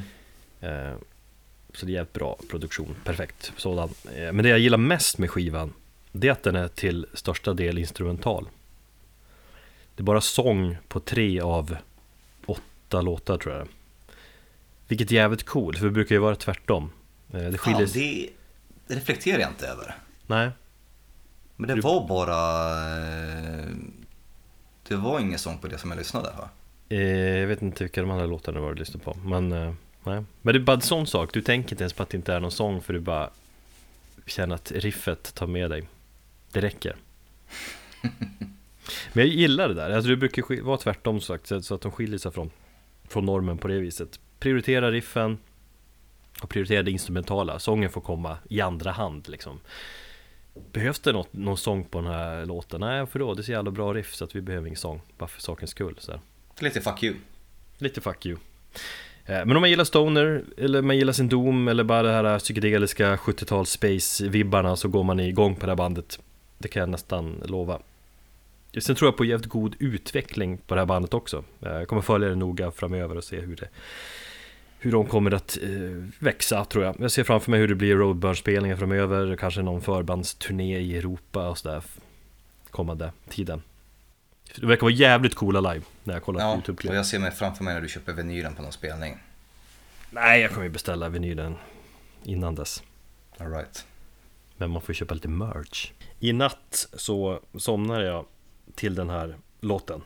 Eh, 0.60 0.96
Så 1.74 1.86
det 1.86 1.92
är 1.92 1.94
jävligt 1.94 2.12
bra 2.12 2.38
produktion, 2.50 2.94
perfekt 3.04 3.52
sådan. 3.56 3.88
Eh, 4.16 4.32
Men 4.32 4.36
det 4.42 4.48
jag 4.48 4.58
gillar 4.58 4.78
mest 4.78 5.18
med 5.18 5.30
skivan 5.30 5.72
Det 6.12 6.28
är 6.28 6.32
att 6.32 6.42
den 6.42 6.56
är 6.56 6.68
till 6.68 7.06
största 7.14 7.54
del 7.54 7.78
instrumental. 7.78 8.48
Det 9.94 10.02
är 10.02 10.04
bara 10.04 10.20
sång 10.20 10.76
på 10.88 11.00
tre 11.00 11.40
av 11.40 11.76
åtta 12.46 13.00
låtar 13.02 13.38
tror 13.38 13.54
jag. 13.54 13.68
Vilket 14.88 15.10
är 15.10 15.14
jävligt 15.14 15.42
coolt, 15.44 15.78
för 15.78 15.84
det 15.84 15.90
brukar 15.92 16.14
ju 16.14 16.18
vara 16.20 16.36
tvärtom. 16.36 16.90
Eh, 17.32 17.40
Det 17.40 17.58
skiljer 17.58 17.86
Fan, 17.86 17.92
det, 17.94 18.28
det 18.86 18.94
reflekterar 18.94 19.38
jag 19.40 19.50
inte 19.50 19.66
över. 19.66 19.94
Nej, 20.26 20.50
Men 21.56 21.68
det 21.76 21.80
var 21.80 22.08
bara... 22.08 22.38
Det 24.88 24.96
var 24.96 25.20
ingen 25.20 25.38
sång 25.38 25.58
på 25.58 25.68
det 25.68 25.78
som 25.78 25.90
jag 25.90 25.98
lyssnade 25.98 26.28
va? 26.38 26.48
Eh, 26.88 27.38
jag 27.38 27.46
vet 27.46 27.62
inte 27.62 27.84
vilka 27.84 28.00
de 28.00 28.10
andra 28.10 28.26
låtarna 28.26 28.60
var 28.60 28.72
du 28.72 28.78
lyssnade 28.78 29.04
på 29.04 29.14
Men, 29.24 29.52
eh, 29.52 29.72
nej. 30.04 30.24
Men 30.42 30.54
det 30.54 30.58
är 30.58 30.64
bara 30.64 30.76
en 30.76 30.82
sån 30.82 31.06
sak, 31.06 31.32
du 31.32 31.42
tänker 31.42 31.72
inte 31.72 31.84
ens 31.84 31.92
på 31.92 32.02
att 32.02 32.10
det 32.10 32.16
inte 32.16 32.34
är 32.34 32.40
någon 32.40 32.50
sång 32.50 32.82
För 32.82 32.92
du 32.92 33.00
bara 33.00 33.30
känner 34.26 34.54
att 34.54 34.72
riffet 34.72 35.34
tar 35.34 35.46
med 35.46 35.70
dig. 35.70 35.88
Det 36.52 36.60
räcker. 36.60 36.96
Men 39.12 39.24
jag 39.24 39.26
gillar 39.26 39.68
det 39.68 39.74
där, 39.74 39.90
alltså 39.90 40.10
det 40.10 40.16
brukar 40.16 40.62
vara 40.62 40.76
tvärtom 40.76 41.20
sagt 41.20 41.46
så 41.46 41.62
så 41.62 41.74
att 41.74 41.80
de 41.80 41.92
skiljer 41.92 42.18
sig 42.18 42.32
från, 42.32 42.50
från 43.08 43.26
normen 43.26 43.58
på 43.58 43.68
det 43.68 43.78
viset. 43.78 44.20
Prioritera 44.38 44.90
riffen 44.90 45.38
och 46.42 46.48
prioritera 46.48 46.82
det 46.82 46.90
instrumentala, 46.90 47.58
sången 47.58 47.90
får 47.90 48.00
komma 48.00 48.38
i 48.48 48.60
andra 48.60 48.92
hand 48.92 49.28
liksom 49.28 49.60
Behövs 50.72 50.98
det 51.00 51.12
något, 51.12 51.32
någon 51.32 51.56
sång 51.58 51.84
på 51.84 52.00
den 52.00 52.10
här 52.10 52.46
låten? 52.46 52.80
Nej, 52.80 53.06
för 53.06 53.18
då? 53.18 53.34
Det 53.34 53.40
är 53.40 53.42
så 53.42 53.52
jävla 53.52 53.70
bra 53.70 53.94
riff 53.94 54.14
så 54.14 54.24
att 54.24 54.36
vi 54.36 54.40
behöver 54.40 54.66
ingen 54.66 54.76
sång 54.78 55.00
Bara 55.18 55.28
för 55.28 55.40
sakens 55.40 55.70
skull 55.70 55.94
så 55.98 56.12
här. 56.12 56.20
Lite 56.60 56.80
fuck 56.80 57.02
you. 57.02 57.14
Lite 57.78 58.00
fuck 58.00 58.26
you. 58.26 58.36
Eh, 59.26 59.44
Men 59.46 59.56
om 59.56 59.60
man 59.60 59.70
gillar 59.70 59.84
Stoner, 59.84 60.44
eller 60.58 60.82
man 60.82 60.96
gillar 60.96 61.12
sin 61.12 61.28
Doom, 61.28 61.68
eller 61.68 61.84
bara 61.84 62.02
det 62.02 62.12
här 62.12 62.38
psykedeliska 62.38 63.16
70-tals 63.16 63.70
space-vibbarna 63.80 64.76
så 64.76 64.88
går 64.88 65.04
man 65.04 65.20
igång 65.20 65.54
på 65.54 65.66
det 65.66 65.72
här 65.72 65.76
bandet. 65.76 66.18
Det 66.58 66.68
kan 66.68 66.80
jag 66.80 66.88
nästan 66.88 67.42
lova. 67.44 67.80
Sen 68.80 68.96
tror 68.96 69.08
jag 69.08 69.16
på 69.16 69.24
jävligt 69.24 69.48
god 69.50 69.74
utveckling 69.78 70.58
på 70.58 70.74
det 70.74 70.80
här 70.80 70.86
bandet 70.86 71.14
också. 71.14 71.44
Eh, 71.60 71.72
Jag 71.72 71.88
kommer 71.88 72.02
följa 72.02 72.28
det 72.28 72.34
noga 72.34 72.70
framöver 72.70 73.16
och 73.16 73.24
se 73.24 73.40
hur 73.40 73.56
det 73.56 73.68
hur 74.80 74.92
de 74.92 75.06
kommer 75.06 75.30
att 75.34 75.58
eh, 75.62 75.68
växa 76.18 76.64
tror 76.64 76.84
jag. 76.84 76.96
Jag 77.00 77.10
ser 77.10 77.24
framför 77.24 77.50
mig 77.50 77.60
hur 77.60 77.68
det 77.68 77.74
blir 77.74 77.96
roadburn-spelningar 77.96 78.76
framöver, 78.76 79.36
kanske 79.36 79.62
någon 79.62 79.80
förbandsturné 79.82 80.78
i 80.78 80.96
Europa 80.98 81.48
och 81.48 81.58
sådär 81.58 81.82
kommande 82.70 83.12
tiden. 83.28 83.62
Det 84.56 84.66
verkar 84.66 84.82
vara 84.82 84.92
jävligt 84.92 85.34
coola 85.34 85.72
live 85.72 85.84
när 86.04 86.14
jag 86.14 86.22
kollar 86.22 86.40
på 86.40 86.46
Ja, 86.46 86.54
YouTube-klipp. 86.54 86.90
och 86.90 86.96
jag 86.96 87.06
ser 87.06 87.18
mig 87.18 87.30
framför 87.30 87.64
mig 87.64 87.74
när 87.74 87.80
du 87.80 87.88
köper 87.88 88.12
vinylen 88.12 88.54
på 88.54 88.62
någon 88.62 88.72
spelning. 88.72 89.18
Nej, 90.10 90.40
jag 90.40 90.50
kommer 90.50 90.64
ju 90.64 90.70
beställa 90.70 91.08
vinylen 91.08 91.54
innan 92.24 92.54
dess. 92.54 92.82
All 93.38 93.50
right. 93.50 93.86
Men 94.56 94.70
man 94.70 94.82
får 94.82 94.90
ju 94.90 94.94
köpa 94.94 95.14
lite 95.14 95.28
merch. 95.28 95.92
I 96.20 96.32
natt 96.32 96.86
så 96.92 97.40
somnar 97.58 98.00
jag 98.00 98.26
till 98.74 98.94
den 98.94 99.10
här 99.10 99.36
låten. 99.60 100.02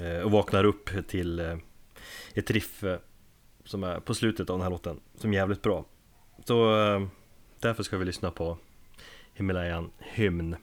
Eh, 0.00 0.18
Och 0.20 0.30
vaknar 0.30 0.64
upp 0.64 0.90
till 1.08 1.40
eh, 1.40 1.56
ett 2.34 2.50
riff 2.50 2.84
som 3.64 3.84
är 3.84 4.00
på 4.00 4.14
slutet 4.14 4.50
av 4.50 4.56
den 4.58 4.62
här 4.62 4.70
låten. 4.70 5.00
Som 5.16 5.30
är 5.30 5.34
jävligt 5.34 5.62
bra. 5.62 5.84
Så 6.44 6.82
eh, 6.86 7.06
därför 7.60 7.82
ska 7.82 7.98
vi 7.98 8.04
lyssna 8.04 8.30
på 8.30 8.58
Himalayan 9.34 9.90
Hymn. 9.98 10.56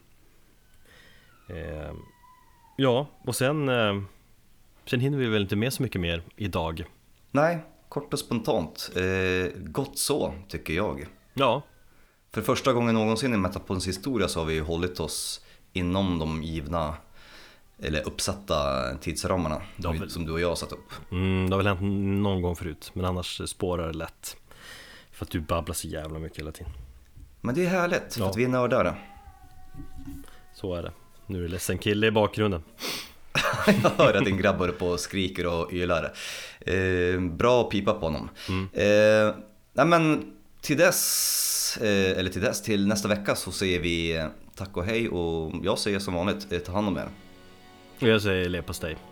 Eh, 1.49 1.93
Ja, 2.77 3.07
och 3.25 3.35
sen 3.35 3.69
eh, 3.69 4.01
Sen 4.85 4.99
hinner 4.99 5.17
vi 5.17 5.27
väl 5.27 5.41
inte 5.41 5.55
med 5.55 5.73
så 5.73 5.83
mycket 5.83 6.01
mer 6.01 6.23
idag. 6.35 6.85
Nej, 7.31 7.63
kort 7.89 8.13
och 8.13 8.19
spontant. 8.19 8.91
Eh, 8.95 9.51
gott 9.61 9.97
så, 9.97 10.33
tycker 10.47 10.73
jag. 10.73 11.05
Ja, 11.33 11.61
För 12.31 12.41
första 12.41 12.73
gången 12.73 12.95
någonsin 12.95 13.33
i 13.33 13.37
Metapons 13.37 13.87
historia 13.87 14.27
så 14.27 14.39
har 14.39 14.45
vi 14.45 14.53
ju 14.53 14.61
hållit 14.61 14.99
oss 14.99 15.45
inom 15.73 16.19
de 16.19 16.43
givna 16.43 16.95
eller 17.81 18.07
uppsatta 18.07 18.83
tidsramarna 19.01 19.61
väl. 19.77 20.09
som 20.09 20.25
du 20.25 20.31
och 20.31 20.39
jag 20.39 20.47
har 20.49 20.55
satt 20.55 20.71
upp. 20.71 20.91
Mm, 21.11 21.49
det 21.49 21.55
har 21.55 21.63
väl 21.63 21.67
hänt 21.77 21.81
någon 22.23 22.41
gång 22.41 22.55
förut, 22.55 22.91
men 22.93 23.05
annars 23.05 23.41
spårar 23.49 23.87
det 23.87 23.93
lätt. 23.97 24.37
För 25.11 25.25
att 25.25 25.31
du 25.31 25.39
babblar 25.39 25.73
så 25.73 25.87
jävla 25.87 26.19
mycket 26.19 26.39
hela 26.39 26.51
tiden. 26.51 26.71
Men 27.41 27.55
det 27.55 27.65
är 27.65 27.69
härligt, 27.69 28.13
för 28.13 28.19
Ja. 28.21 28.29
att 28.29 28.37
vi 28.37 28.43
är 28.43 28.47
nördar. 28.47 28.95
Så 30.55 30.75
är 30.75 30.83
det. 30.83 30.91
Nu 31.27 31.37
är 31.39 31.41
det 31.41 31.47
ledsen 31.47 31.77
kille 31.77 32.07
i 32.07 32.11
bakgrunden. 32.11 32.63
Jag 33.83 33.89
hör 33.89 34.13
att 34.13 34.25
din 34.25 34.37
grabb 34.37 34.57
håller 34.57 34.73
på 34.73 34.87
och 34.87 34.99
skriker 34.99 35.45
och 35.47 35.73
ylar. 35.73 36.13
Eh, 36.59 37.19
bra 37.21 37.63
pipa 37.63 37.93
på 37.93 37.99
honom. 38.05 38.29
Eh, 38.73 39.35
nej 39.73 39.85
men 39.85 40.33
till 40.61 40.77
dess, 40.77 41.77
eh, 41.81 42.17
eller 42.19 42.29
till 42.29 42.41
dess, 42.41 42.61
till 42.61 42.87
nästa 42.87 43.07
vecka 43.07 43.35
så 43.35 43.51
säger 43.51 43.79
vi 43.79 44.17
eh, 44.17 44.25
tack 44.55 44.77
och 44.77 44.83
hej 44.85 45.09
och 45.09 45.51
jag 45.63 45.79
säger 45.79 45.99
som 45.99 46.13
vanligt, 46.13 46.51
eh, 46.51 46.59
ta 46.59 46.71
hand 46.71 46.87
om 46.87 46.97
er. 46.97 47.09
Och 48.01 48.07
jag 48.07 48.21
säger 48.21 48.49
leverpastej. 48.49 49.10